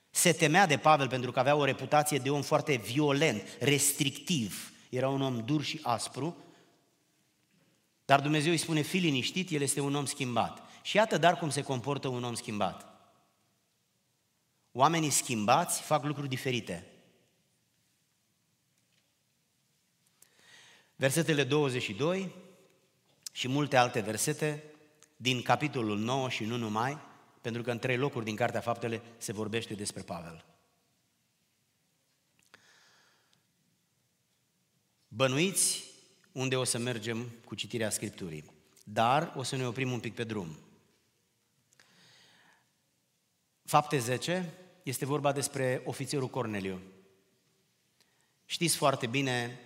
se 0.10 0.32
temea 0.32 0.66
de 0.66 0.78
Pavel 0.78 1.08
pentru 1.08 1.32
că 1.32 1.40
avea 1.40 1.56
o 1.56 1.66
reputație 1.66 2.18
de 2.18 2.30
om 2.30 2.42
foarte 2.42 2.76
violent, 2.76 3.44
restrictiv. 3.60 4.72
Era 4.90 5.10
un 5.10 5.22
om 5.22 5.46
dur 5.46 5.64
și 5.64 5.80
aspru, 5.84 6.38
dar 8.06 8.22
Dumnezeu 8.22 8.52
îi 8.52 8.58
spune, 8.58 8.82
fi 8.82 8.98
liniștit, 8.98 9.50
el 9.50 9.62
este 9.62 9.80
un 9.80 9.96
om 9.96 10.06
schimbat. 10.06 10.62
Și 10.82 10.96
iată 10.96 11.18
dar 11.18 11.38
cum 11.38 11.50
se 11.50 11.62
comportă 11.62 12.08
un 12.08 12.24
om 12.24 12.34
schimbat. 12.34 12.86
Oamenii 14.72 15.10
schimbați 15.10 15.82
fac 15.82 16.04
lucruri 16.04 16.30
diferite. 16.30 16.88
Versetele 20.96 21.44
22 21.44 22.36
și 23.32 23.48
multe 23.48 23.78
alte 23.78 24.00
versete 24.00 24.69
din 25.22 25.42
capitolul 25.42 25.98
9 25.98 26.30
și 26.30 26.46
nu 26.46 26.58
numai, 26.58 26.98
pentru 27.42 27.62
că 27.62 27.72
în 27.72 27.80
trei 27.80 27.98
locuri 27.98 28.26
din 28.26 28.36
Cartea 28.36 28.62
Faptele 28.62 29.02
se 29.18 29.34
vorbește 29.34 29.74
despre 29.74 30.02
Pavel. 30.02 30.46
Bănuiți 35.08 35.84
unde 36.32 36.56
o 36.56 36.64
să 36.64 36.78
mergem 36.78 37.30
cu 37.46 37.56
citirea 37.56 37.90
Scripturii, 37.90 38.52
dar 38.84 39.34
o 39.36 39.44
să 39.44 39.56
ne 39.56 39.68
oprim 39.68 39.92
un 39.92 40.00
pic 40.00 40.16
pe 40.16 40.24
drum. 40.24 40.58
Fapte 43.64 43.98
10 43.98 44.54
este 44.84 45.06
vorba 45.06 45.32
despre 45.32 45.82
ofițerul 45.86 46.28
Corneliu. 46.28 46.82
Știți 48.46 48.78
foarte 48.78 49.08
bine 49.08 49.60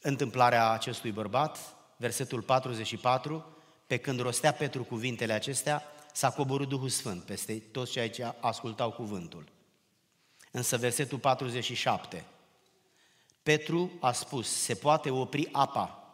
întâmplarea 0.00 0.70
acestui 0.70 1.12
bărbat, 1.12 1.77
versetul 1.98 2.42
44, 2.42 3.46
pe 3.86 3.96
când 3.96 4.20
rostea 4.20 4.52
Petru 4.52 4.84
cuvintele 4.84 5.32
acestea, 5.32 5.82
s-a 6.12 6.30
coborât 6.30 6.68
Duhul 6.68 6.88
Sfânt 6.88 7.22
peste 7.22 7.58
toți 7.58 7.92
cei 7.92 8.10
ce 8.10 8.34
ascultau 8.40 8.90
cuvântul. 8.90 9.44
Însă 10.50 10.76
versetul 10.76 11.18
47, 11.18 12.24
Petru 13.42 13.92
a 14.00 14.12
spus, 14.12 14.48
se 14.48 14.74
poate 14.74 15.10
opri 15.10 15.48
apa 15.52 16.12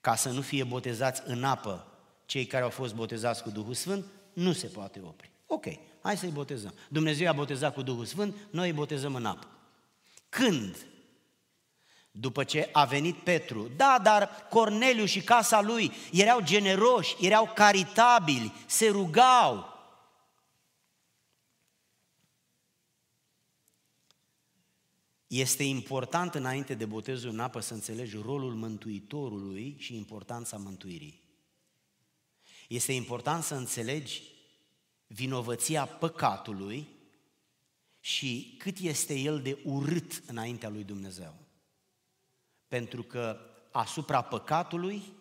ca 0.00 0.14
să 0.14 0.30
nu 0.30 0.40
fie 0.40 0.64
botezați 0.64 1.22
în 1.24 1.44
apă 1.44 1.86
cei 2.26 2.46
care 2.46 2.64
au 2.64 2.70
fost 2.70 2.94
botezați 2.94 3.42
cu 3.42 3.50
Duhul 3.50 3.74
Sfânt? 3.74 4.04
Nu 4.32 4.52
se 4.52 4.66
poate 4.66 5.00
opri. 5.04 5.30
Ok, 5.46 5.64
hai 6.02 6.16
să-i 6.16 6.30
botezăm. 6.30 6.74
Dumnezeu 6.88 7.28
a 7.28 7.32
botezat 7.32 7.74
cu 7.74 7.82
Duhul 7.82 8.04
Sfânt, 8.04 8.36
noi 8.50 8.68
îi 8.68 8.74
botezăm 8.74 9.14
în 9.14 9.26
apă. 9.26 9.46
Când? 10.28 10.86
După 12.14 12.44
ce 12.44 12.68
a 12.72 12.84
venit 12.84 13.16
Petru. 13.16 13.70
Da, 13.76 14.00
dar 14.02 14.46
Corneliu 14.50 15.04
și 15.04 15.20
casa 15.20 15.60
lui 15.60 15.92
erau 16.12 16.40
generoși, 16.40 17.26
erau 17.26 17.52
caritabili, 17.54 18.52
se 18.66 18.88
rugau. 18.88 19.70
Este 25.26 25.62
important 25.62 26.34
înainte 26.34 26.74
de 26.74 26.84
botezul 26.84 27.30
în 27.30 27.40
apă 27.40 27.60
să 27.60 27.74
înțelegi 27.74 28.16
rolul 28.16 28.54
Mântuitorului 28.54 29.76
și 29.78 29.96
importanța 29.96 30.56
mântuirii. 30.56 31.22
Este 32.68 32.92
important 32.92 33.42
să 33.42 33.54
înțelegi 33.54 34.22
vinovăția 35.06 35.86
păcatului 35.86 36.88
și 38.00 38.54
cât 38.58 38.78
este 38.78 39.14
el 39.14 39.42
de 39.42 39.58
urât 39.64 40.22
înaintea 40.26 40.68
lui 40.68 40.84
Dumnezeu. 40.84 41.41
Pentru 42.72 43.02
că 43.02 43.40
asupra 43.70 44.22
păcatului 44.22 45.12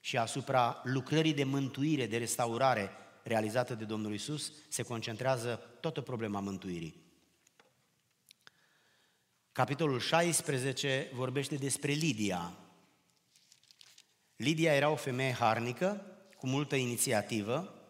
și 0.00 0.16
asupra 0.16 0.80
lucrării 0.84 1.34
de 1.34 1.44
mântuire, 1.44 2.06
de 2.06 2.16
restaurare 2.16 2.90
realizată 3.22 3.74
de 3.74 3.84
Domnul 3.84 4.14
Isus, 4.14 4.52
se 4.68 4.82
concentrează 4.82 5.60
toată 5.80 6.00
problema 6.00 6.40
mântuirii. 6.40 7.02
Capitolul 9.52 10.00
16 10.00 11.10
vorbește 11.12 11.54
despre 11.54 11.92
Lidia. 11.92 12.58
Lidia 14.36 14.74
era 14.74 14.90
o 14.90 14.96
femeie 14.96 15.32
harnică, 15.32 16.16
cu 16.36 16.46
multă 16.46 16.76
inițiativă, 16.76 17.82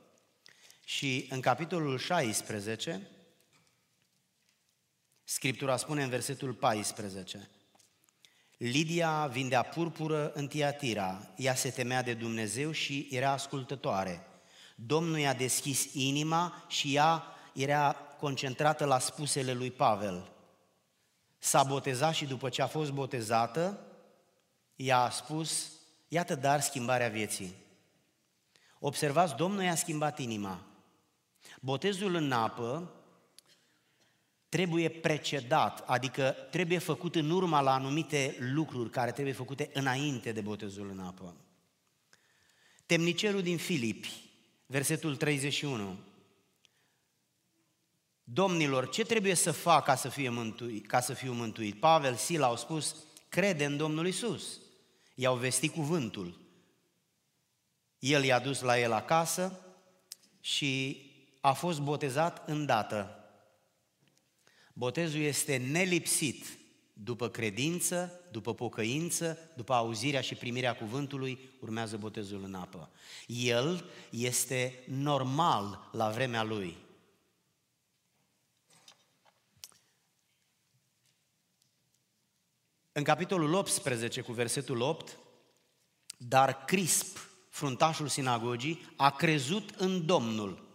și 0.84 1.26
în 1.30 1.40
capitolul 1.40 1.98
16, 1.98 3.10
Scriptura 5.24 5.76
spune 5.76 6.02
în 6.02 6.08
versetul 6.08 6.54
14, 6.54 7.50
Lidia 8.58 9.26
vindea 9.26 9.62
purpură 9.62 10.32
în 10.32 10.46
Tiatira, 10.46 11.32
ea 11.36 11.54
se 11.54 11.70
temea 11.70 12.02
de 12.02 12.14
Dumnezeu 12.14 12.70
și 12.70 13.08
era 13.10 13.30
ascultătoare. 13.30 14.26
Domnul 14.74 15.18
i-a 15.18 15.34
deschis 15.34 15.94
inima 15.94 16.64
și 16.68 16.94
ea 16.94 17.24
era 17.54 17.92
concentrată 17.92 18.84
la 18.84 18.98
spusele 18.98 19.52
lui 19.52 19.70
Pavel. 19.70 20.30
S-a 21.38 21.62
botezat 21.62 22.14
și 22.14 22.24
după 22.24 22.48
ce 22.48 22.62
a 22.62 22.66
fost 22.66 22.92
botezată, 22.92 23.80
ea 24.76 24.98
a 24.98 25.10
spus, 25.10 25.70
iată 26.08 26.34
dar 26.34 26.60
schimbarea 26.60 27.08
vieții. 27.08 27.54
Observați, 28.78 29.34
Domnul 29.34 29.62
i-a 29.62 29.74
schimbat 29.74 30.18
inima. 30.18 30.60
Botezul 31.60 32.14
în 32.14 32.32
apă 32.32 32.92
trebuie 34.48 34.88
precedat, 34.88 35.84
adică 35.86 36.36
trebuie 36.50 36.78
făcut 36.78 37.14
în 37.14 37.30
urma 37.30 37.60
la 37.60 37.74
anumite 37.74 38.36
lucruri 38.38 38.90
care 38.90 39.12
trebuie 39.12 39.34
făcute 39.34 39.70
înainte 39.72 40.32
de 40.32 40.40
botezul 40.40 40.90
în 40.90 40.98
apă. 40.98 41.36
Temnicerul 42.86 43.42
din 43.42 43.56
Filipi, 43.56 44.30
versetul 44.66 45.16
31. 45.16 45.98
Domnilor, 48.24 48.88
ce 48.88 49.04
trebuie 49.04 49.34
să 49.34 49.52
fac 49.52 49.84
ca 49.84 49.94
să, 49.94 50.08
fie 50.08 50.28
mântuit, 50.28 50.86
ca 50.86 51.00
să 51.00 51.12
fiu 51.14 51.32
mântuit? 51.32 51.80
Pavel, 51.80 52.14
Sila 52.14 52.46
au 52.46 52.56
spus, 52.56 52.96
crede 53.28 53.64
în 53.64 53.76
Domnul 53.76 54.06
Isus. 54.06 54.60
I-au 55.14 55.36
vestit 55.36 55.72
cuvântul. 55.72 56.40
El 57.98 58.24
i-a 58.24 58.38
dus 58.38 58.60
la 58.60 58.78
el 58.78 58.92
acasă 58.92 59.60
și 60.40 61.02
a 61.40 61.52
fost 61.52 61.80
botezat 61.80 62.48
îndată. 62.48 63.17
Botezul 64.78 65.20
este 65.20 65.56
nelipsit 65.56 66.58
după 66.92 67.28
credință, 67.28 68.20
după 68.30 68.54
pocăință, 68.54 69.38
după 69.56 69.72
auzirea 69.72 70.20
și 70.20 70.34
primirea 70.34 70.76
cuvântului, 70.76 71.50
urmează 71.60 71.96
botezul 71.96 72.44
în 72.44 72.54
apă. 72.54 72.90
El 73.26 73.84
este 74.10 74.84
normal 74.86 75.88
la 75.92 76.10
vremea 76.10 76.42
lui. 76.42 76.76
În 82.92 83.04
capitolul 83.04 83.52
18 83.52 84.20
cu 84.20 84.32
versetul 84.32 84.80
8, 84.80 85.18
dar 86.16 86.64
Crisp, 86.64 87.18
fruntașul 87.48 88.08
sinagogii, 88.08 88.92
a 88.96 89.10
crezut 89.10 89.70
în 89.70 90.06
Domnul 90.06 90.68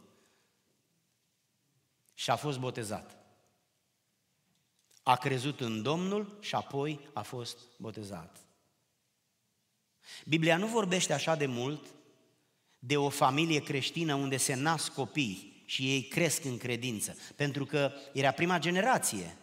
și 2.13 2.29
a 2.29 2.35
fost 2.35 2.59
botezat. 2.59 3.22
A 5.03 5.15
crezut 5.15 5.59
în 5.59 5.81
Domnul 5.81 6.37
și 6.41 6.55
apoi 6.55 7.09
a 7.13 7.21
fost 7.21 7.57
botezat. 7.77 8.37
Biblia 10.25 10.57
nu 10.57 10.67
vorbește 10.67 11.13
așa 11.13 11.35
de 11.35 11.45
mult 11.45 11.85
de 12.79 12.97
o 12.97 13.09
familie 13.09 13.59
creștină 13.59 14.13
unde 14.13 14.37
se 14.37 14.53
nasc 14.53 14.93
copii 14.93 15.63
și 15.65 15.89
ei 15.89 16.03
cresc 16.03 16.43
în 16.43 16.57
credință, 16.57 17.15
pentru 17.35 17.65
că 17.65 17.91
era 18.13 18.31
prima 18.31 18.59
generație. 18.59 19.37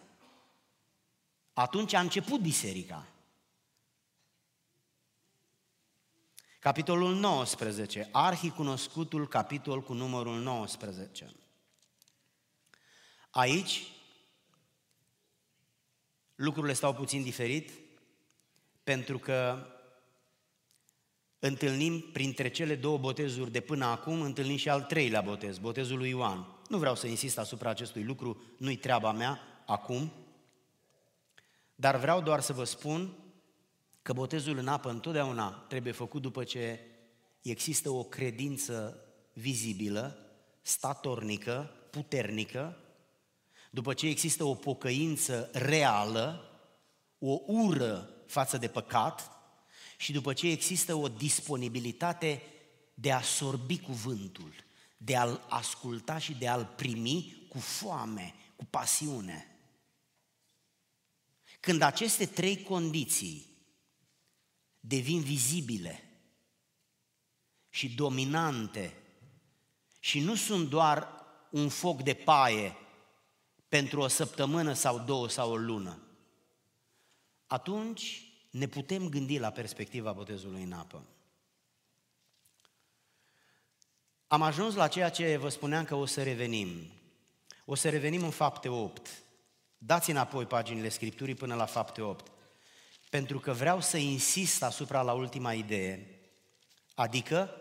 Atunci 1.53 1.93
a 1.93 1.99
început 1.99 2.39
biserica. 2.39 3.07
Capitolul 6.59 7.15
19, 7.15 8.09
arhicunoscutul 8.11 9.27
capitol 9.27 9.81
cu 9.81 9.93
numărul 9.93 10.39
19. 10.39 11.35
Aici 13.29 13.90
lucrurile 16.41 16.73
stau 16.73 16.93
puțin 16.93 17.23
diferit, 17.23 17.71
pentru 18.83 19.17
că 19.17 19.65
întâlnim 21.39 21.99
printre 21.99 22.49
cele 22.49 22.75
două 22.75 22.97
botezuri 22.97 23.51
de 23.51 23.59
până 23.59 23.85
acum, 23.85 24.21
întâlnim 24.21 24.57
și 24.57 24.69
al 24.69 24.81
treilea 24.81 25.21
botez, 25.21 25.57
botezul 25.57 25.97
lui 25.97 26.09
Ioan. 26.09 26.45
Nu 26.67 26.77
vreau 26.77 26.95
să 26.95 27.07
insist 27.07 27.37
asupra 27.37 27.69
acestui 27.69 28.03
lucru, 28.03 28.41
nu-i 28.57 28.75
treaba 28.75 29.11
mea 29.11 29.39
acum, 29.65 30.11
dar 31.75 31.95
vreau 31.97 32.21
doar 32.21 32.39
să 32.39 32.53
vă 32.53 32.63
spun 32.63 33.13
că 34.01 34.13
botezul 34.13 34.57
în 34.57 34.67
apă 34.67 34.89
întotdeauna 34.89 35.49
trebuie 35.49 35.93
făcut 35.93 36.21
după 36.21 36.43
ce 36.43 36.79
există 37.41 37.89
o 37.89 38.03
credință 38.03 39.03
vizibilă, 39.33 40.17
statornică, 40.61 41.71
puternică, 41.89 42.77
după 43.73 43.93
ce 43.93 44.07
există 44.07 44.43
o 44.43 44.55
pocăință 44.55 45.49
reală, 45.53 46.45
o 47.19 47.39
ură 47.45 48.09
față 48.27 48.57
de 48.57 48.67
păcat 48.67 49.31
și 49.97 50.11
după 50.11 50.33
ce 50.33 50.47
există 50.47 50.95
o 50.95 51.07
disponibilitate 51.07 52.41
de 52.93 53.11
a 53.11 53.21
sorbi 53.21 53.79
cuvântul, 53.79 54.53
de 54.97 55.15
a-l 55.15 55.45
asculta 55.49 56.17
și 56.17 56.33
de 56.33 56.47
a-l 56.47 56.73
primi 56.75 57.45
cu 57.49 57.59
foame, 57.59 58.33
cu 58.55 58.65
pasiune. 58.65 59.45
Când 61.59 61.81
aceste 61.81 62.25
trei 62.25 62.63
condiții 62.63 63.45
devin 64.79 65.21
vizibile 65.21 66.03
și 67.69 67.89
dominante 67.89 68.93
și 69.99 70.19
nu 70.19 70.35
sunt 70.35 70.69
doar 70.69 71.07
un 71.51 71.69
foc 71.69 72.01
de 72.01 72.13
paie 72.13 72.75
pentru 73.71 73.99
o 73.99 74.07
săptămână 74.07 74.73
sau 74.73 74.99
două 74.99 75.29
sau 75.29 75.51
o 75.51 75.55
lună, 75.55 76.01
atunci 77.47 78.31
ne 78.49 78.67
putem 78.67 79.09
gândi 79.09 79.37
la 79.37 79.51
perspectiva 79.51 80.11
botezului 80.11 80.63
în 80.63 80.71
apă. 80.71 81.03
Am 84.27 84.41
ajuns 84.41 84.75
la 84.75 84.87
ceea 84.87 85.09
ce 85.09 85.37
vă 85.37 85.49
spuneam 85.49 85.85
că 85.85 85.95
o 85.95 86.05
să 86.05 86.23
revenim. 86.23 86.91
O 87.65 87.75
să 87.75 87.89
revenim 87.89 88.23
în 88.23 88.29
fapte 88.29 88.69
8. 88.69 89.23
Dați 89.77 90.09
înapoi 90.09 90.45
paginile 90.45 90.89
Scripturii 90.89 91.35
până 91.35 91.55
la 91.55 91.65
fapte 91.65 92.01
8. 92.01 92.31
Pentru 93.09 93.39
că 93.39 93.51
vreau 93.51 93.81
să 93.81 93.97
insist 93.97 94.63
asupra 94.63 95.01
la 95.01 95.13
ultima 95.13 95.53
idee, 95.53 96.19
adică 96.95 97.55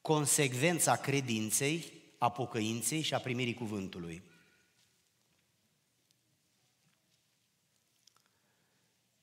consecvența 0.00 0.96
credinței, 0.96 1.95
a 2.18 2.30
pocăinței 2.30 3.00
și 3.02 3.14
a 3.14 3.18
primirii 3.18 3.54
cuvântului. 3.54 4.22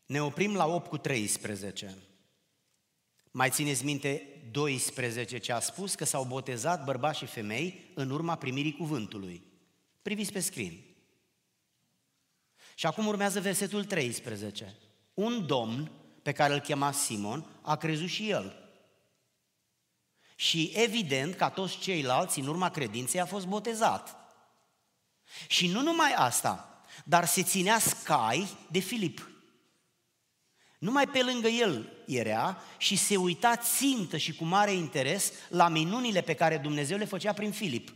Ne 0.05 0.21
oprim 0.21 0.55
la 0.55 0.65
8 0.65 0.87
cu 0.87 0.97
13. 0.97 1.97
Mai 3.31 3.49
țineți 3.49 3.85
minte 3.85 4.41
12 4.51 5.37
ce 5.37 5.51
a 5.51 5.59
spus? 5.59 5.95
Că 5.95 6.05
s-au 6.05 6.23
botezat 6.25 6.83
bărbați 6.83 7.17
și 7.17 7.25
femei 7.25 7.91
în 7.93 8.09
urma 8.09 8.35
primirii 8.35 8.75
cuvântului. 8.75 9.43
Priviți 10.01 10.31
pe 10.31 10.39
screen. 10.39 10.73
Și 12.75 12.85
acum 12.85 13.07
urmează 13.07 13.39
versetul 13.39 13.85
13. 13.85 14.75
Un 15.13 15.45
domn 15.45 15.91
pe 16.21 16.31
care 16.31 16.53
îl 16.53 16.59
chema 16.59 16.91
Simon 16.91 17.45
a 17.61 17.75
crezut 17.75 18.09
și 18.09 18.29
el. 18.29 18.62
Și 20.35 20.71
evident, 20.75 21.35
ca 21.35 21.49
toți 21.49 21.77
ceilalți, 21.77 22.39
în 22.39 22.47
urma 22.47 22.69
credinței, 22.69 23.19
a 23.19 23.25
fost 23.25 23.45
botezat. 23.45 24.15
Și 25.47 25.67
nu 25.67 25.81
numai 25.81 26.13
asta, 26.13 26.83
dar 27.03 27.25
se 27.25 27.43
ținea 27.43 27.79
scai 27.79 28.47
de 28.71 28.79
Filip. 28.79 29.31
Numai 30.77 31.07
pe 31.07 31.23
lângă 31.23 31.47
el 31.47 32.03
era 32.05 32.61
și 32.77 32.95
se 32.95 33.15
uita 33.15 33.55
țintă 33.55 34.17
și 34.17 34.35
cu 34.35 34.43
mare 34.43 34.73
interes 34.73 35.31
la 35.49 35.67
minunile 35.67 36.21
pe 36.21 36.33
care 36.33 36.57
Dumnezeu 36.57 36.97
le 36.97 37.05
făcea 37.05 37.33
prin 37.33 37.51
Filip. 37.51 37.93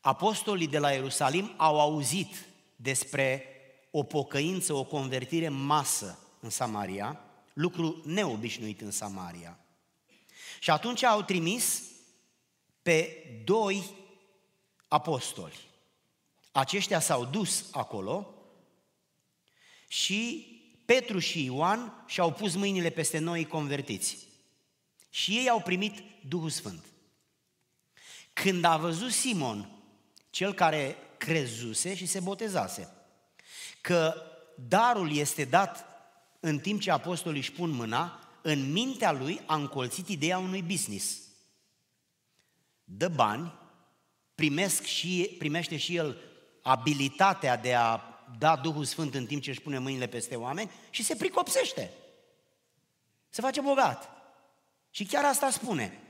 Apostolii 0.00 0.68
de 0.68 0.78
la 0.78 0.90
Ierusalim 0.90 1.54
au 1.56 1.80
auzit 1.80 2.46
despre 2.76 3.44
o 3.90 4.02
pocăință, 4.02 4.72
o 4.72 4.84
convertire 4.84 5.48
masă 5.48 6.25
în 6.46 6.52
Samaria, 6.52 7.20
lucru 7.52 8.02
neobișnuit 8.04 8.80
în 8.80 8.90
Samaria. 8.90 9.58
Și 10.58 10.70
atunci 10.70 11.02
au 11.02 11.22
trimis 11.22 11.82
pe 12.82 13.24
doi 13.44 13.90
apostoli. 14.88 15.58
Aceștia 16.52 17.00
s-au 17.00 17.24
dus 17.24 17.64
acolo 17.70 18.34
și 19.88 20.46
Petru 20.84 21.18
și 21.18 21.44
Ioan 21.44 22.04
și-au 22.06 22.32
pus 22.32 22.54
mâinile 22.54 22.90
peste 22.90 23.18
noi 23.18 23.46
convertiți. 23.46 24.18
Și 25.10 25.36
ei 25.36 25.48
au 25.48 25.60
primit 25.60 26.02
Duhul 26.28 26.50
Sfânt. 26.50 26.84
Când 28.32 28.64
a 28.64 28.76
văzut 28.76 29.12
Simon, 29.12 29.70
cel 30.30 30.54
care 30.54 30.96
crezuse 31.16 31.94
și 31.94 32.06
se 32.06 32.20
botezase, 32.20 32.92
că 33.80 34.14
darul 34.68 35.16
este 35.16 35.44
dat 35.44 35.95
în 36.46 36.58
timp 36.58 36.80
ce 36.80 36.90
apostolii 36.90 37.40
își 37.40 37.52
pun 37.52 37.70
mâna, 37.70 38.20
în 38.42 38.72
mintea 38.72 39.12
lui 39.12 39.40
a 39.46 39.54
încolțit 39.54 40.08
ideea 40.08 40.38
unui 40.38 40.62
business. 40.62 41.18
Dă 42.84 43.08
bani, 43.08 43.52
primesc 44.34 44.82
și, 44.82 45.34
primește 45.38 45.76
și 45.76 45.96
el 45.96 46.18
abilitatea 46.62 47.56
de 47.56 47.74
a 47.74 48.00
da 48.38 48.56
Duhul 48.56 48.84
Sfânt 48.84 49.14
în 49.14 49.26
timp 49.26 49.42
ce 49.42 49.50
își 49.50 49.60
pune 49.60 49.78
mâinile 49.78 50.06
peste 50.06 50.36
oameni 50.36 50.70
și 50.90 51.02
se 51.02 51.16
pricopsește. 51.16 51.90
Se 53.28 53.40
face 53.40 53.60
bogat. 53.60 54.10
Și 54.90 55.04
chiar 55.04 55.24
asta 55.24 55.50
spune. 55.50 56.00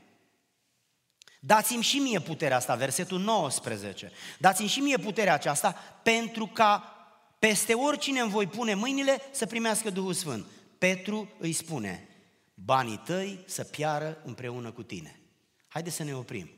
Dați-mi 1.41 1.83
și 1.83 1.99
mie 1.99 2.21
puterea 2.21 2.57
asta, 2.57 2.75
versetul 2.75 3.19
19. 3.21 4.13
Dați-mi 4.39 4.69
și 4.69 4.81
mie 4.81 4.97
puterea 4.97 5.35
aceasta 5.35 5.73
pentru 6.03 6.47
ca 6.47 6.96
peste 7.39 7.75
oricine 7.75 8.21
îmi 8.21 8.31
voi 8.31 8.47
pune 8.47 8.75
mâinile 8.75 9.21
să 9.33 9.47
primească 9.47 9.91
Duhul 9.91 10.13
Sfânt. 10.13 10.47
Petru 10.79 11.29
îi 11.39 11.53
spune, 11.53 12.09
banii 12.55 12.99
tăi 13.05 13.45
să 13.47 13.65
piară 13.65 14.23
împreună 14.25 14.73
cu 14.73 14.83
tine. 14.83 15.21
Haideți 15.69 15.97
să 15.97 16.03
ne 16.03 16.15
oprim. 16.15 16.51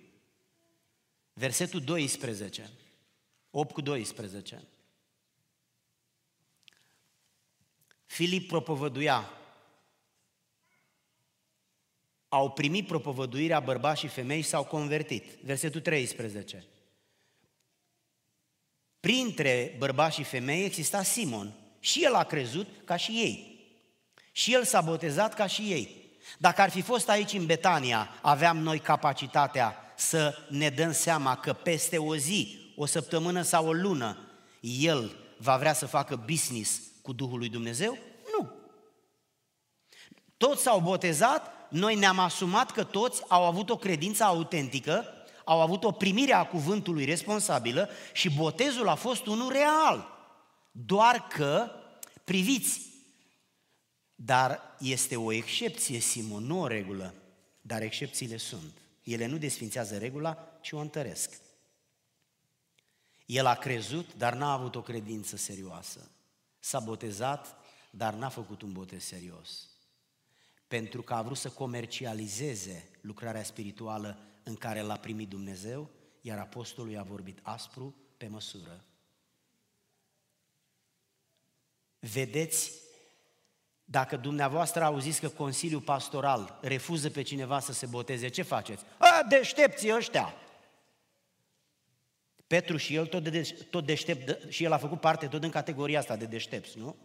Versetul 1.33 1.81
12. 1.81 2.71
8 3.51 3.73
cu 3.73 3.81
12. 3.81 4.63
Filip 8.07 8.49
propovăduia. 8.49 9.33
Au 12.29 12.51
primit 12.51 12.87
propovăduirea 12.87 13.61
bărbați 13.61 14.01
și 14.01 14.09
femei 14.09 14.41
și 14.41 14.49
s-au 14.49 14.65
convertit. 14.65 15.25
Versetul 15.43 15.81
13. 15.81 16.65
Printre 19.01 19.75
bărbați 19.79 20.15
și 20.15 20.23
femei 20.23 20.65
exista 20.65 21.03
Simon. 21.03 21.53
Și 21.81 22.05
el 22.05 22.15
a 22.15 22.25
crezut 22.25 22.67
ca 22.85 22.97
și 22.97 23.11
ei. 23.11 23.67
Și 24.33 24.55
el 24.55 24.65
s-a 24.65 24.81
botezat 24.81 25.35
ca 25.35 25.47
și 25.47 25.63
ei. 25.63 25.99
Dacă 26.39 26.61
ar 26.61 26.71
fi 26.71 26.81
fost 26.81 27.09
aici 27.09 27.33
în 27.33 27.47
Betania, 27.47 28.09
aveam 28.23 28.59
noi 28.59 28.79
capacitatea 28.79 29.77
să 29.97 30.37
ne 30.49 30.69
dăm 30.69 30.93
seama 30.93 31.37
că 31.37 31.53
peste 31.53 31.99
o 31.99 32.17
zi 32.17 32.59
o 32.77 32.87
săptămână 32.87 33.43
sau 33.43 33.67
o 33.67 33.73
lună, 33.73 34.19
el 34.61 35.17
va 35.39 35.57
vrea 35.57 35.73
să 35.73 35.87
facă 35.87 36.23
business 36.27 36.81
cu 37.03 37.13
Duhul 37.13 37.39
lui 37.39 37.49
Dumnezeu? 37.49 37.99
Nu. 38.39 38.51
Toți 40.37 40.63
s-au 40.63 40.81
botezat, 40.81 41.71
noi 41.71 41.95
ne-am 41.95 42.19
asumat 42.19 42.71
că 42.71 42.85
toți 42.85 43.23
au 43.29 43.45
avut 43.45 43.71
o 43.71 43.77
credință 43.77 44.25
autentică, 44.25 45.05
au 45.49 45.61
avut 45.61 45.85
o 45.85 45.93
primire 45.93 46.33
a 46.33 46.47
cuvântului 46.47 47.05
responsabilă 47.05 47.89
și 48.13 48.31
botezul 48.31 48.89
a 48.89 48.95
fost 48.95 49.27
unul 49.27 49.53
real. 49.53 50.09
Doar 50.71 51.27
că, 51.27 51.71
priviți, 52.25 52.81
dar 54.15 54.61
este 54.79 55.17
o 55.17 55.33
excepție, 55.33 55.99
Simon, 55.99 56.45
nu 56.45 56.61
o 56.61 56.67
regulă, 56.67 57.15
dar 57.61 57.83
excepțiile 57.83 58.37
sunt. 58.37 58.79
Ele 59.03 59.27
nu 59.27 59.37
desfințează 59.37 59.99
regula, 59.99 60.59
ci 60.61 60.73
o 60.73 60.79
întăresc. 60.79 61.41
El 63.27 63.47
a 63.47 63.55
crezut, 63.55 64.15
dar 64.15 64.35
n-a 64.35 64.53
avut 64.53 64.75
o 64.75 64.83
credință 64.83 65.37
serioasă. 65.37 66.11
S-a 66.59 66.81
botezat, 66.81 67.57
dar 67.91 68.15
n-a 68.15 68.29
făcut 68.29 68.63
un 68.63 68.73
botez 68.73 69.03
serios. 69.03 69.69
Pentru 70.67 71.03
că 71.03 71.15
a 71.15 71.23
vrut 71.23 71.37
să 71.37 71.49
comercializeze 71.49 72.91
lucrarea 73.01 73.43
spirituală 73.43 74.19
în 74.49 74.57
care 74.57 74.81
l-a 74.81 74.97
primit 74.97 75.29
Dumnezeu, 75.29 75.91
iar 76.21 76.39
apostolul 76.39 76.99
a 76.99 77.03
vorbit 77.03 77.39
aspru 77.43 77.95
pe 78.17 78.29
măsură. 78.29 78.85
Vedeți, 81.99 82.73
dacă 83.85 84.17
dumneavoastră 84.17 84.85
auziți 84.85 85.21
că 85.21 85.29
Consiliul 85.29 85.81
Pastoral 85.81 86.59
refuză 86.63 87.11
pe 87.11 87.23
cineva 87.23 87.61
să 87.61 87.73
se 87.73 87.87
boteze, 87.87 88.29
ce 88.29 88.43
faceți? 88.43 88.85
A, 88.99 89.23
deștepții 89.29 89.95
ăștia! 89.95 90.35
Petru 92.47 92.77
și 92.77 92.95
el 92.95 93.07
tot, 93.07 93.23
de, 93.23 93.67
tot 93.71 93.87
deștept, 93.87 94.53
și 94.53 94.65
el 94.65 94.73
a 94.73 94.79
făcut 94.79 95.01
parte 95.01 95.27
tot 95.27 95.43
în 95.43 95.51
categoria 95.51 95.99
asta 95.99 96.17
de 96.17 96.25
deștepți, 96.25 96.79
nu? 96.79 96.97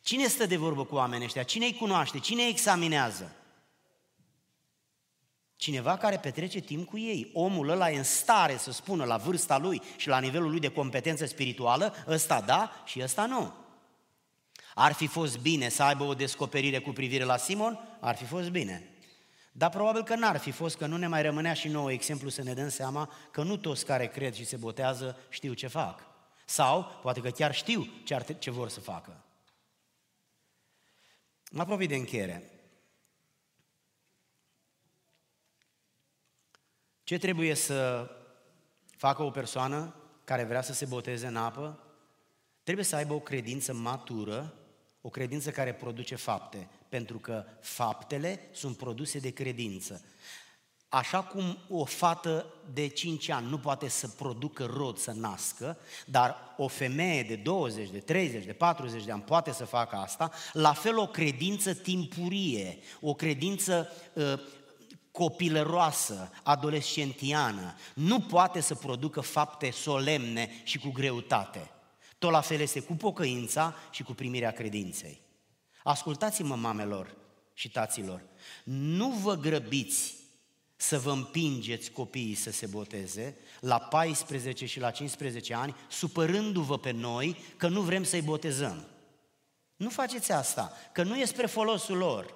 Cine 0.00 0.26
stă 0.26 0.46
de 0.46 0.56
vorbă 0.56 0.84
cu 0.84 0.94
oamenii 0.94 1.24
ăștia? 1.24 1.42
Cine 1.42 1.66
îi 1.66 1.74
cunoaște? 1.74 2.18
Cine 2.18 2.42
îi 2.42 2.48
examinează? 2.48 3.36
Cineva 5.56 5.96
care 5.96 6.16
petrece 6.16 6.60
timp 6.60 6.88
cu 6.88 6.98
ei. 6.98 7.30
Omul 7.32 7.68
ăla 7.68 7.90
e 7.90 7.96
în 7.96 8.04
stare 8.04 8.56
să 8.56 8.72
spună 8.72 9.04
la 9.04 9.16
vârsta 9.16 9.58
lui 9.58 9.82
și 9.96 10.08
la 10.08 10.18
nivelul 10.18 10.50
lui 10.50 10.60
de 10.60 10.68
competență 10.68 11.26
spirituală, 11.26 11.94
ăsta 12.06 12.40
da 12.40 12.82
și 12.84 13.02
ăsta 13.02 13.26
nu. 13.26 13.52
Ar 14.74 14.92
fi 14.92 15.06
fost 15.06 15.38
bine 15.38 15.68
să 15.68 15.82
aibă 15.82 16.04
o 16.04 16.14
descoperire 16.14 16.78
cu 16.78 16.90
privire 16.90 17.24
la 17.24 17.36
Simon? 17.36 17.78
Ar 18.00 18.16
fi 18.16 18.24
fost 18.24 18.48
bine. 18.48 18.90
Dar 19.52 19.70
probabil 19.70 20.02
că 20.02 20.14
n-ar 20.14 20.36
fi 20.36 20.50
fost, 20.50 20.76
că 20.76 20.86
nu 20.86 20.96
ne 20.96 21.06
mai 21.06 21.22
rămânea 21.22 21.52
și 21.52 21.68
nouă 21.68 21.92
exemplu 21.92 22.28
să 22.28 22.42
ne 22.42 22.54
dăm 22.54 22.68
seama 22.68 23.12
că 23.30 23.42
nu 23.42 23.56
toți 23.56 23.84
care 23.84 24.06
cred 24.06 24.34
și 24.34 24.44
se 24.44 24.56
botează 24.56 25.18
știu 25.28 25.52
ce 25.52 25.66
fac. 25.66 26.00
Sau, 26.44 26.98
poate 27.02 27.20
că 27.20 27.30
chiar 27.30 27.54
știu 27.54 27.86
ce, 28.04 28.14
ar, 28.14 28.38
ce 28.38 28.50
vor 28.50 28.68
să 28.68 28.80
facă. 28.80 29.24
Mă 31.50 31.60
apropii 31.60 31.86
de 31.86 31.94
încheiere. 31.94 32.50
Ce 37.06 37.18
trebuie 37.18 37.54
să 37.54 38.10
facă 38.96 39.22
o 39.22 39.30
persoană 39.30 39.94
care 40.24 40.44
vrea 40.44 40.62
să 40.62 40.72
se 40.72 40.84
boteze 40.84 41.26
în 41.26 41.36
apă? 41.36 41.78
Trebuie 42.62 42.84
să 42.84 42.96
aibă 42.96 43.14
o 43.14 43.20
credință 43.20 43.74
matură, 43.74 44.54
o 45.00 45.08
credință 45.08 45.50
care 45.50 45.74
produce 45.74 46.14
fapte 46.14 46.68
pentru 46.88 47.18
că 47.18 47.44
faptele 47.60 48.40
sunt 48.52 48.76
produse 48.76 49.18
de 49.18 49.30
credință. 49.30 50.04
Așa 50.88 51.22
cum 51.22 51.58
o 51.68 51.84
fată 51.84 52.46
de 52.72 52.86
5 52.86 53.28
ani 53.28 53.48
nu 53.48 53.58
poate 53.58 53.88
să 53.88 54.08
producă 54.08 54.64
rod, 54.64 54.98
să 54.98 55.12
nască, 55.12 55.78
dar 56.06 56.54
o 56.56 56.68
femeie 56.68 57.22
de 57.22 57.36
20, 57.36 57.90
de 57.90 57.98
30, 57.98 58.44
de 58.44 58.52
40 58.52 59.04
de 59.04 59.12
ani 59.12 59.22
poate 59.22 59.52
să 59.52 59.64
facă 59.64 59.96
asta, 59.96 60.30
la 60.52 60.72
fel 60.72 60.98
o 60.98 61.06
credință 61.06 61.74
timpurie, 61.74 62.78
o 63.00 63.14
credință 63.14 63.88
uh, 64.12 64.40
copilăroasă, 65.16 66.30
adolescentiană, 66.42 67.74
nu 67.94 68.20
poate 68.20 68.60
să 68.60 68.74
producă 68.74 69.20
fapte 69.20 69.70
solemne 69.70 70.50
și 70.64 70.78
cu 70.78 70.90
greutate. 70.90 71.70
Tot 72.18 72.30
la 72.30 72.40
fel 72.40 72.60
este 72.60 72.80
cu 72.80 72.94
pocăința 72.94 73.74
și 73.90 74.02
cu 74.02 74.12
primirea 74.12 74.50
credinței. 74.50 75.20
Ascultați-mă, 75.82 76.54
mamelor 76.54 77.14
și 77.54 77.70
taților, 77.70 78.22
nu 78.64 79.08
vă 79.08 79.34
grăbiți 79.34 80.14
să 80.76 80.98
vă 80.98 81.10
împingeți 81.10 81.90
copiii 81.90 82.34
să 82.34 82.50
se 82.50 82.66
boteze 82.66 83.36
la 83.60 83.78
14 83.78 84.66
și 84.66 84.80
la 84.80 84.90
15 84.90 85.54
ani, 85.54 85.76
supărându-vă 85.88 86.78
pe 86.78 86.90
noi 86.90 87.36
că 87.56 87.68
nu 87.68 87.80
vrem 87.80 88.04
să-i 88.04 88.22
botezăm. 88.22 88.86
Nu 89.76 89.88
faceți 89.88 90.32
asta, 90.32 90.72
că 90.92 91.02
nu 91.02 91.18
e 91.18 91.24
spre 91.24 91.46
folosul 91.46 91.96
lor. 91.96 92.34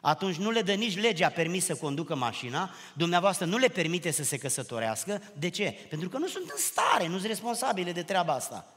Atunci 0.00 0.36
nu 0.36 0.50
le 0.50 0.62
dă 0.62 0.72
nici 0.72 0.96
legea 0.96 1.28
permis 1.28 1.64
să 1.64 1.74
conducă 1.74 2.14
mașina, 2.14 2.70
dumneavoastră 2.94 3.46
nu 3.46 3.56
le 3.56 3.68
permite 3.68 4.10
să 4.10 4.24
se 4.24 4.38
căsătorească. 4.38 5.22
De 5.38 5.48
ce? 5.48 5.86
Pentru 5.88 6.08
că 6.08 6.18
nu 6.18 6.26
sunt 6.26 6.50
în 6.50 6.58
stare, 6.58 7.06
nu 7.06 7.16
sunt 7.16 7.28
responsabile 7.28 7.92
de 7.92 8.02
treaba 8.02 8.32
asta. 8.32 8.74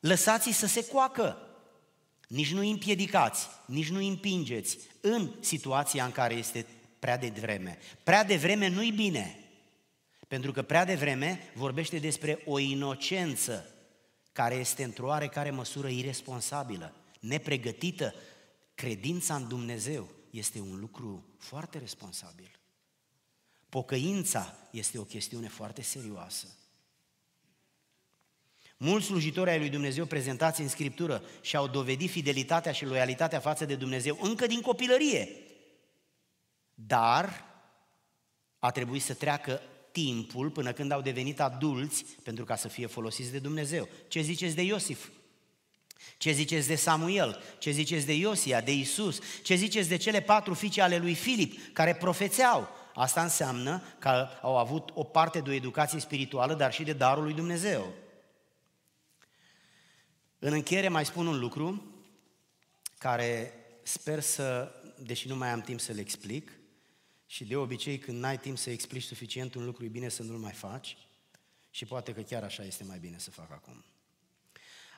Lăsați-i 0.00 0.52
să 0.52 0.66
se 0.66 0.86
coacă. 0.86 1.40
Nici 2.28 2.52
nu 2.52 2.58
îi 2.58 2.70
împiedicați, 2.70 3.48
nici 3.66 3.90
nu 3.90 3.98
îi 3.98 4.08
împingeți 4.08 4.78
în 5.00 5.30
situația 5.40 6.04
în 6.04 6.12
care 6.12 6.34
este 6.34 6.66
prea 6.98 7.16
de 7.16 7.32
vreme. 7.40 7.78
Prea 8.02 8.24
de 8.24 8.36
vreme 8.36 8.68
nu-i 8.68 8.90
bine, 8.90 9.40
pentru 10.28 10.52
că 10.52 10.62
prea 10.62 10.84
de 10.84 10.94
vreme 10.94 11.50
vorbește 11.54 11.98
despre 11.98 12.42
o 12.44 12.58
inocență 12.58 13.70
care 14.32 14.54
este 14.54 14.84
într-o 14.84 15.06
oarecare 15.06 15.50
măsură 15.50 15.88
irresponsabilă, 15.88 16.92
nepregătită. 17.20 18.14
Credința 18.76 19.34
în 19.34 19.48
Dumnezeu 19.48 20.08
este 20.30 20.60
un 20.60 20.78
lucru 20.80 21.24
foarte 21.38 21.78
responsabil. 21.78 22.58
Pocăința 23.68 24.56
este 24.70 24.98
o 24.98 25.02
chestiune 25.02 25.48
foarte 25.48 25.82
serioasă. 25.82 26.46
Mulți 28.76 29.06
slujitori 29.06 29.50
ai 29.50 29.58
lui 29.58 29.68
Dumnezeu 29.68 30.06
prezentați 30.06 30.60
în 30.60 30.68
Scriptură 30.68 31.22
și-au 31.40 31.68
dovedit 31.68 32.10
fidelitatea 32.10 32.72
și 32.72 32.84
loialitatea 32.84 33.40
față 33.40 33.64
de 33.64 33.74
Dumnezeu 33.74 34.18
încă 34.20 34.46
din 34.46 34.60
copilărie. 34.60 35.28
Dar 36.74 37.44
a 38.58 38.70
trebuit 38.70 39.02
să 39.02 39.14
treacă 39.14 39.60
timpul 39.92 40.50
până 40.50 40.72
când 40.72 40.90
au 40.90 41.00
devenit 41.00 41.40
adulți 41.40 42.04
pentru 42.22 42.44
ca 42.44 42.56
să 42.56 42.68
fie 42.68 42.86
folosiți 42.86 43.30
de 43.30 43.38
Dumnezeu. 43.38 43.88
Ce 44.08 44.20
ziceți 44.20 44.54
de 44.54 44.62
Iosif? 44.62 45.08
Ce 46.16 46.32
ziceți 46.32 46.68
de 46.68 46.74
Samuel? 46.74 47.42
Ce 47.58 47.70
ziceți 47.70 48.06
de 48.06 48.14
Iosia, 48.14 48.60
de 48.60 48.72
Isus? 48.72 49.18
Ce 49.42 49.54
ziceți 49.54 49.88
de 49.88 49.96
cele 49.96 50.20
patru 50.20 50.54
fiice 50.54 50.82
ale 50.82 50.96
lui 50.96 51.14
Filip 51.14 51.72
care 51.72 51.94
profețeau? 51.94 52.68
Asta 52.94 53.22
înseamnă 53.22 53.82
că 53.98 54.28
au 54.42 54.58
avut 54.58 54.90
o 54.94 55.04
parte 55.04 55.40
de 55.40 55.50
o 55.50 55.52
educație 55.52 56.00
spirituală, 56.00 56.54
dar 56.54 56.72
și 56.72 56.82
de 56.82 56.92
darul 56.92 57.22
lui 57.22 57.34
Dumnezeu. 57.34 57.92
În 60.38 60.52
încheiere 60.52 60.88
mai 60.88 61.04
spun 61.04 61.26
un 61.26 61.38
lucru 61.38 61.94
care 62.98 63.52
sper 63.82 64.20
să, 64.20 64.72
deși 64.98 65.28
nu 65.28 65.36
mai 65.36 65.48
am 65.48 65.60
timp 65.60 65.80
să-l 65.80 65.98
explic, 65.98 66.50
și 67.26 67.44
de 67.44 67.56
obicei 67.56 67.98
când 67.98 68.18
n-ai 68.18 68.38
timp 68.38 68.58
să 68.58 68.70
explici 68.70 69.02
suficient 69.02 69.54
un 69.54 69.64
lucru, 69.64 69.84
e 69.84 69.88
bine 69.88 70.08
să 70.08 70.22
nu-l 70.22 70.38
mai 70.38 70.52
faci 70.52 70.96
și 71.70 71.84
poate 71.84 72.12
că 72.12 72.20
chiar 72.20 72.42
așa 72.42 72.62
este 72.62 72.84
mai 72.84 72.98
bine 72.98 73.18
să 73.18 73.30
fac 73.30 73.50
acum. 73.50 73.84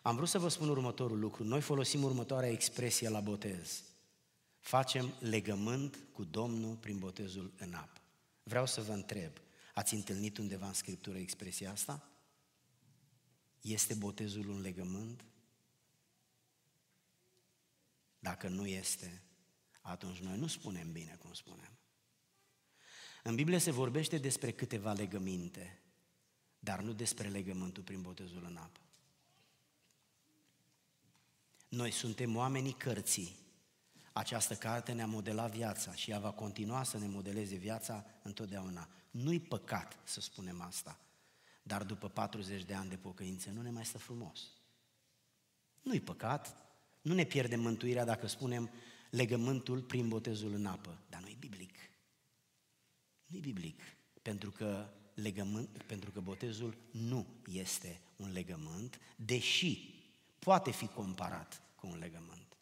Am 0.09 0.17
vrut 0.17 0.29
să 0.29 0.39
vă 0.39 0.49
spun 0.49 0.69
următorul 0.69 1.19
lucru. 1.19 1.45
Noi 1.45 1.61
folosim 1.61 2.03
următoarea 2.03 2.51
expresie 2.51 3.09
la 3.09 3.21
botez. 3.21 3.83
Facem 4.59 5.15
legământ 5.21 5.99
cu 6.13 6.25
Domnul 6.25 6.75
prin 6.75 6.99
botezul 6.99 7.53
în 7.59 7.75
apă. 7.75 8.01
Vreau 8.43 8.67
să 8.67 8.81
vă 8.81 8.93
întreb, 8.93 9.33
ați 9.75 9.95
întâlnit 9.95 10.39
undeva 10.39 10.67
în 10.67 10.73
Scriptură 10.73 11.19
expresia 11.19 11.71
asta? 11.71 12.09
Este 13.61 13.95
botezul 13.95 14.49
un 14.49 14.61
legământ? 14.61 15.25
Dacă 18.19 18.49
nu 18.49 18.67
este, 18.67 19.23
atunci 19.81 20.19
noi 20.19 20.39
nu 20.39 20.47
spunem 20.47 20.93
bine 20.93 21.17
cum 21.19 21.33
spunem. 21.33 21.79
În 23.23 23.35
Biblie 23.35 23.59
se 23.59 23.71
vorbește 23.71 24.19
despre 24.19 24.51
câteva 24.51 24.93
legăminte, 24.93 25.83
dar 26.59 26.81
nu 26.81 26.93
despre 26.93 27.29
legământul 27.29 27.83
prin 27.83 28.03
botezul 28.03 28.45
în 28.45 28.57
apă. 28.57 28.81
Noi 31.69 31.91
suntem 31.91 32.37
oamenii 32.37 32.73
cărții. 32.73 33.37
Această 34.13 34.55
carte 34.55 34.93
ne-a 34.93 35.07
modelat 35.07 35.51
viața 35.51 35.95
și 35.95 36.11
ea 36.11 36.19
va 36.19 36.31
continua 36.31 36.83
să 36.83 36.99
ne 36.99 37.07
modeleze 37.07 37.57
viața 37.57 38.05
întotdeauna. 38.23 38.89
Nu-i 39.11 39.41
păcat 39.41 39.99
să 40.05 40.21
spunem 40.21 40.61
asta, 40.61 41.01
dar 41.63 41.83
după 41.83 42.09
40 42.09 42.65
de 42.65 42.75
ani 42.75 42.89
de 42.89 42.97
pocăință 42.97 43.51
nu 43.51 43.63
ne 43.63 43.71
mai 43.71 43.85
stă 43.85 43.99
frumos. 43.99 44.41
Nu-i 45.83 46.01
păcat, 46.01 46.57
nu 47.03 47.15
ne 47.15 47.25
pierdem 47.25 47.61
mântuirea 47.61 48.05
dacă 48.05 48.27
spunem 48.27 48.71
legământul 49.11 49.83
prin 49.83 50.09
botezul 50.09 50.53
în 50.53 50.67
apă, 50.67 50.99
dar 51.09 51.21
nu-i 51.21 51.37
biblic. 51.39 51.75
Nu-i 53.27 53.41
biblic, 53.41 53.83
pentru 54.23 54.51
că, 54.51 54.89
legământ, 55.15 55.83
pentru 55.83 56.11
că 56.11 56.21
botezul 56.21 56.77
nu 56.91 57.27
este 57.47 58.01
un 58.17 58.33
legământ, 58.33 59.01
deși 59.17 59.98
poate 60.39 60.71
fi 60.71 60.87
comparat 60.87 61.63
cu 61.75 61.87
un 61.87 61.99
legământ. 61.99 62.57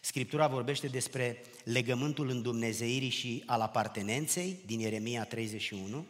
Scriptura 0.00 0.46
vorbește 0.46 0.86
despre 0.86 1.42
legământul 1.64 2.28
îndumnezeirii 2.28 3.08
și 3.08 3.42
al 3.46 3.60
apartenenței 3.60 4.60
din 4.66 4.80
Ieremia 4.80 5.24
31, 5.24 6.06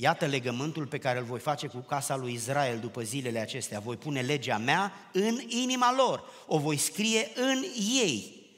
Iată 0.00 0.26
legământul 0.26 0.86
pe 0.86 0.98
care 0.98 1.18
îl 1.18 1.24
voi 1.24 1.38
face 1.38 1.66
cu 1.66 1.78
casa 1.78 2.16
lui 2.16 2.32
Israel 2.32 2.78
după 2.78 3.02
zilele 3.02 3.38
acestea. 3.38 3.80
Voi 3.80 3.96
pune 3.96 4.20
legea 4.20 4.58
mea 4.58 4.92
în 5.12 5.40
inima 5.48 5.94
lor, 5.96 6.24
o 6.46 6.58
voi 6.58 6.76
scrie 6.76 7.28
în 7.34 7.64
ei. 8.02 8.48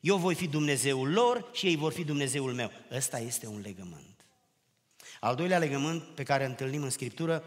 Eu 0.00 0.16
voi 0.16 0.34
fi 0.34 0.46
Dumnezeul 0.46 1.12
lor 1.12 1.48
și 1.52 1.66
ei 1.66 1.76
vor 1.76 1.92
fi 1.92 2.04
Dumnezeul 2.04 2.52
meu. 2.52 2.70
Ăsta 2.90 3.18
este 3.18 3.46
un 3.46 3.60
legământ. 3.60 4.26
Al 5.20 5.34
doilea 5.34 5.58
legământ 5.58 6.02
pe 6.02 6.22
care 6.22 6.44
îl 6.44 6.50
întâlnim 6.50 6.82
în 6.82 6.90
Scriptură 6.90 7.42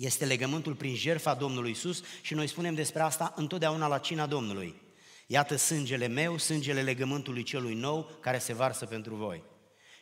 este 0.00 0.24
legământul 0.24 0.74
prin 0.74 0.94
jertfa 0.94 1.34
Domnului 1.34 1.70
Isus 1.70 2.02
și 2.20 2.34
noi 2.34 2.46
spunem 2.46 2.74
despre 2.74 3.02
asta 3.02 3.32
întotdeauna 3.36 3.86
la 3.86 3.98
cina 3.98 4.26
Domnului. 4.26 4.80
Iată 5.26 5.56
sângele 5.56 6.06
meu, 6.06 6.36
sângele 6.36 6.82
legământului 6.82 7.42
celui 7.42 7.74
nou 7.74 8.10
care 8.20 8.38
se 8.38 8.52
varsă 8.52 8.86
pentru 8.86 9.14
voi. 9.14 9.42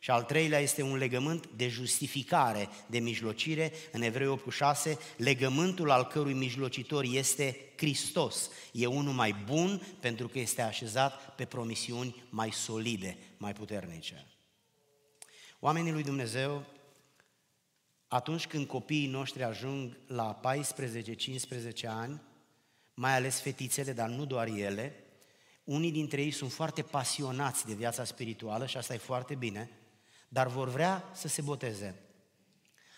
Și 0.00 0.10
al 0.10 0.22
treilea 0.22 0.58
este 0.58 0.82
un 0.82 0.96
legământ 0.96 1.46
de 1.56 1.68
justificare, 1.68 2.68
de 2.86 2.98
mijlocire, 2.98 3.72
în 3.92 4.02
Evrei 4.02 4.26
8 4.26 4.42
cu 4.42 4.50
6, 4.50 4.98
legământul 5.16 5.90
al 5.90 6.06
cărui 6.06 6.32
mijlocitor 6.32 7.04
este 7.04 7.72
Hristos. 7.76 8.50
E 8.72 8.86
unul 8.86 9.12
mai 9.12 9.36
bun 9.44 9.96
pentru 10.00 10.28
că 10.28 10.38
este 10.38 10.62
așezat 10.62 11.34
pe 11.34 11.44
promisiuni 11.44 12.24
mai 12.30 12.52
solide, 12.52 13.18
mai 13.36 13.52
puternice. 13.52 14.26
Oamenii 15.60 15.92
lui 15.92 16.02
Dumnezeu, 16.02 16.64
atunci 18.08 18.46
când 18.46 18.66
copiii 18.66 19.06
noștri 19.06 19.42
ajung 19.42 19.96
la 20.06 20.40
14-15 21.82 21.86
ani, 21.86 22.22
mai 22.94 23.14
ales 23.14 23.40
fetițele, 23.40 23.92
dar 23.92 24.08
nu 24.08 24.24
doar 24.24 24.46
ele, 24.46 25.04
unii 25.64 25.92
dintre 25.92 26.22
ei 26.22 26.30
sunt 26.30 26.52
foarte 26.52 26.82
pasionați 26.82 27.66
de 27.66 27.74
viața 27.74 28.04
spirituală 28.04 28.66
și 28.66 28.76
asta 28.76 28.94
e 28.94 28.98
foarte 28.98 29.34
bine, 29.34 29.70
dar 30.28 30.46
vor 30.46 30.68
vrea 30.68 31.10
să 31.14 31.28
se 31.28 31.42
boteze. 31.42 32.02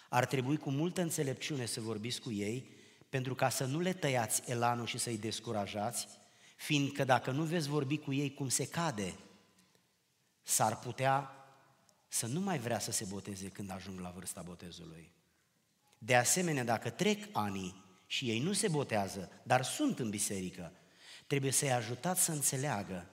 Ar 0.09 0.27
trebui 0.27 0.57
cu 0.57 0.71
multă 0.71 1.01
înțelepciune 1.01 1.67
să 1.67 1.81
vorbiți 1.81 2.21
cu 2.21 2.33
ei, 2.33 2.71
pentru 3.09 3.35
ca 3.35 3.49
să 3.49 3.65
nu 3.65 3.81
le 3.81 3.93
tăiați 3.93 4.43
elanul 4.51 4.87
și 4.87 4.99
să-i 4.99 5.19
descurajați, 5.19 6.09
fiindcă 6.57 7.05
dacă 7.05 7.31
nu 7.31 7.43
veți 7.43 7.69
vorbi 7.69 7.99
cu 7.99 8.13
ei 8.13 8.35
cum 8.35 8.49
se 8.49 8.67
cade, 8.67 9.15
s-ar 10.43 10.79
putea 10.79 11.40
să 12.13 12.27
nu 12.27 12.41
mai 12.41 12.59
vrea 12.59 12.79
să 12.79 12.91
se 12.91 13.05
boteze 13.05 13.49
când 13.49 13.71
ajung 13.71 14.01
la 14.01 14.11
vârsta 14.11 14.43
botezului. 14.43 15.13
De 15.99 16.17
asemenea, 16.17 16.65
dacă 16.65 16.91
trec 16.91 17.29
ani 17.33 17.85
și 18.07 18.31
ei 18.31 18.41
nu 18.41 18.53
se 18.53 18.69
botează, 18.69 19.31
dar 19.43 19.65
sunt 19.65 19.99
în 19.99 20.11
biserică, 20.11 20.73
trebuie 21.27 21.51
să-i 21.53 21.73
ajutați 21.73 22.25
să 22.25 22.33
înțeleagă 22.33 23.11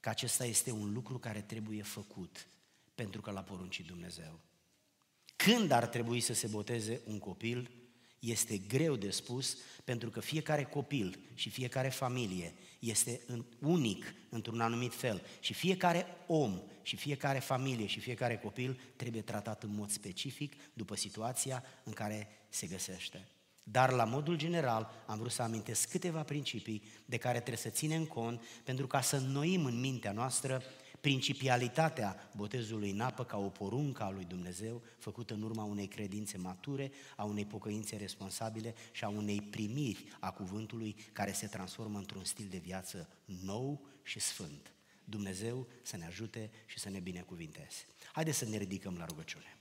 că 0.00 0.08
acesta 0.08 0.44
este 0.44 0.70
un 0.70 0.92
lucru 0.92 1.18
care 1.18 1.40
trebuie 1.40 1.82
făcut 1.82 2.46
pentru 2.94 3.20
că 3.20 3.30
l-a 3.30 3.42
poruncit 3.42 3.86
Dumnezeu. 3.86 4.40
Când 5.36 5.70
ar 5.70 5.86
trebui 5.86 6.20
să 6.20 6.32
se 6.32 6.46
boteze 6.46 7.00
un 7.04 7.18
copil 7.18 7.70
este 8.18 8.58
greu 8.58 8.96
de 8.96 9.10
spus 9.10 9.58
pentru 9.84 10.10
că 10.10 10.20
fiecare 10.20 10.64
copil 10.64 11.18
și 11.34 11.50
fiecare 11.50 11.88
familie 11.88 12.54
este 12.90 13.20
unic 13.58 14.14
într-un 14.28 14.60
anumit 14.60 14.94
fel 14.94 15.22
și 15.40 15.54
fiecare 15.54 16.06
om 16.26 16.60
și 16.82 16.96
fiecare 16.96 17.38
familie 17.38 17.86
și 17.86 18.00
fiecare 18.00 18.36
copil 18.36 18.80
trebuie 18.96 19.22
tratat 19.22 19.62
în 19.62 19.74
mod 19.74 19.90
specific 19.90 20.54
după 20.72 20.96
situația 20.96 21.64
în 21.84 21.92
care 21.92 22.28
se 22.48 22.66
găsește. 22.66 23.28
Dar 23.62 23.90
la 23.90 24.04
modul 24.04 24.36
general 24.36 25.04
am 25.06 25.18
vrut 25.18 25.32
să 25.32 25.42
amintesc 25.42 25.90
câteva 25.90 26.22
principii 26.22 26.82
de 27.04 27.16
care 27.16 27.36
trebuie 27.36 27.56
să 27.56 27.68
ținem 27.68 28.04
cont 28.04 28.42
pentru 28.64 28.86
ca 28.86 29.00
să 29.00 29.16
înnoim 29.16 29.64
în 29.64 29.80
mintea 29.80 30.12
noastră 30.12 30.62
principialitatea 31.04 32.30
botezului 32.36 32.90
în 32.90 33.00
apă 33.00 33.24
ca 33.24 33.38
o 33.38 33.48
poruncă 33.48 34.02
a 34.02 34.10
lui 34.10 34.24
Dumnezeu 34.24 34.82
făcută 34.98 35.34
în 35.34 35.42
urma 35.42 35.64
unei 35.64 35.86
credințe 35.86 36.38
mature, 36.38 36.90
a 37.16 37.24
unei 37.24 37.44
pocăințe 37.44 37.96
responsabile 37.96 38.74
și 38.92 39.04
a 39.04 39.08
unei 39.08 39.40
primiri 39.40 40.04
a 40.20 40.30
cuvântului 40.30 40.96
care 41.12 41.32
se 41.32 41.46
transformă 41.46 41.98
într-un 41.98 42.24
stil 42.24 42.46
de 42.50 42.58
viață 42.58 43.08
nou 43.24 43.86
și 44.02 44.20
sfânt. 44.20 44.72
Dumnezeu 45.04 45.66
să 45.82 45.96
ne 45.96 46.04
ajute 46.04 46.50
și 46.66 46.78
să 46.78 46.90
ne 46.90 46.98
binecuvinteze. 46.98 47.84
Haideți 48.12 48.38
să 48.38 48.44
ne 48.44 48.56
ridicăm 48.56 48.96
la 48.98 49.04
rugăciune. 49.04 49.56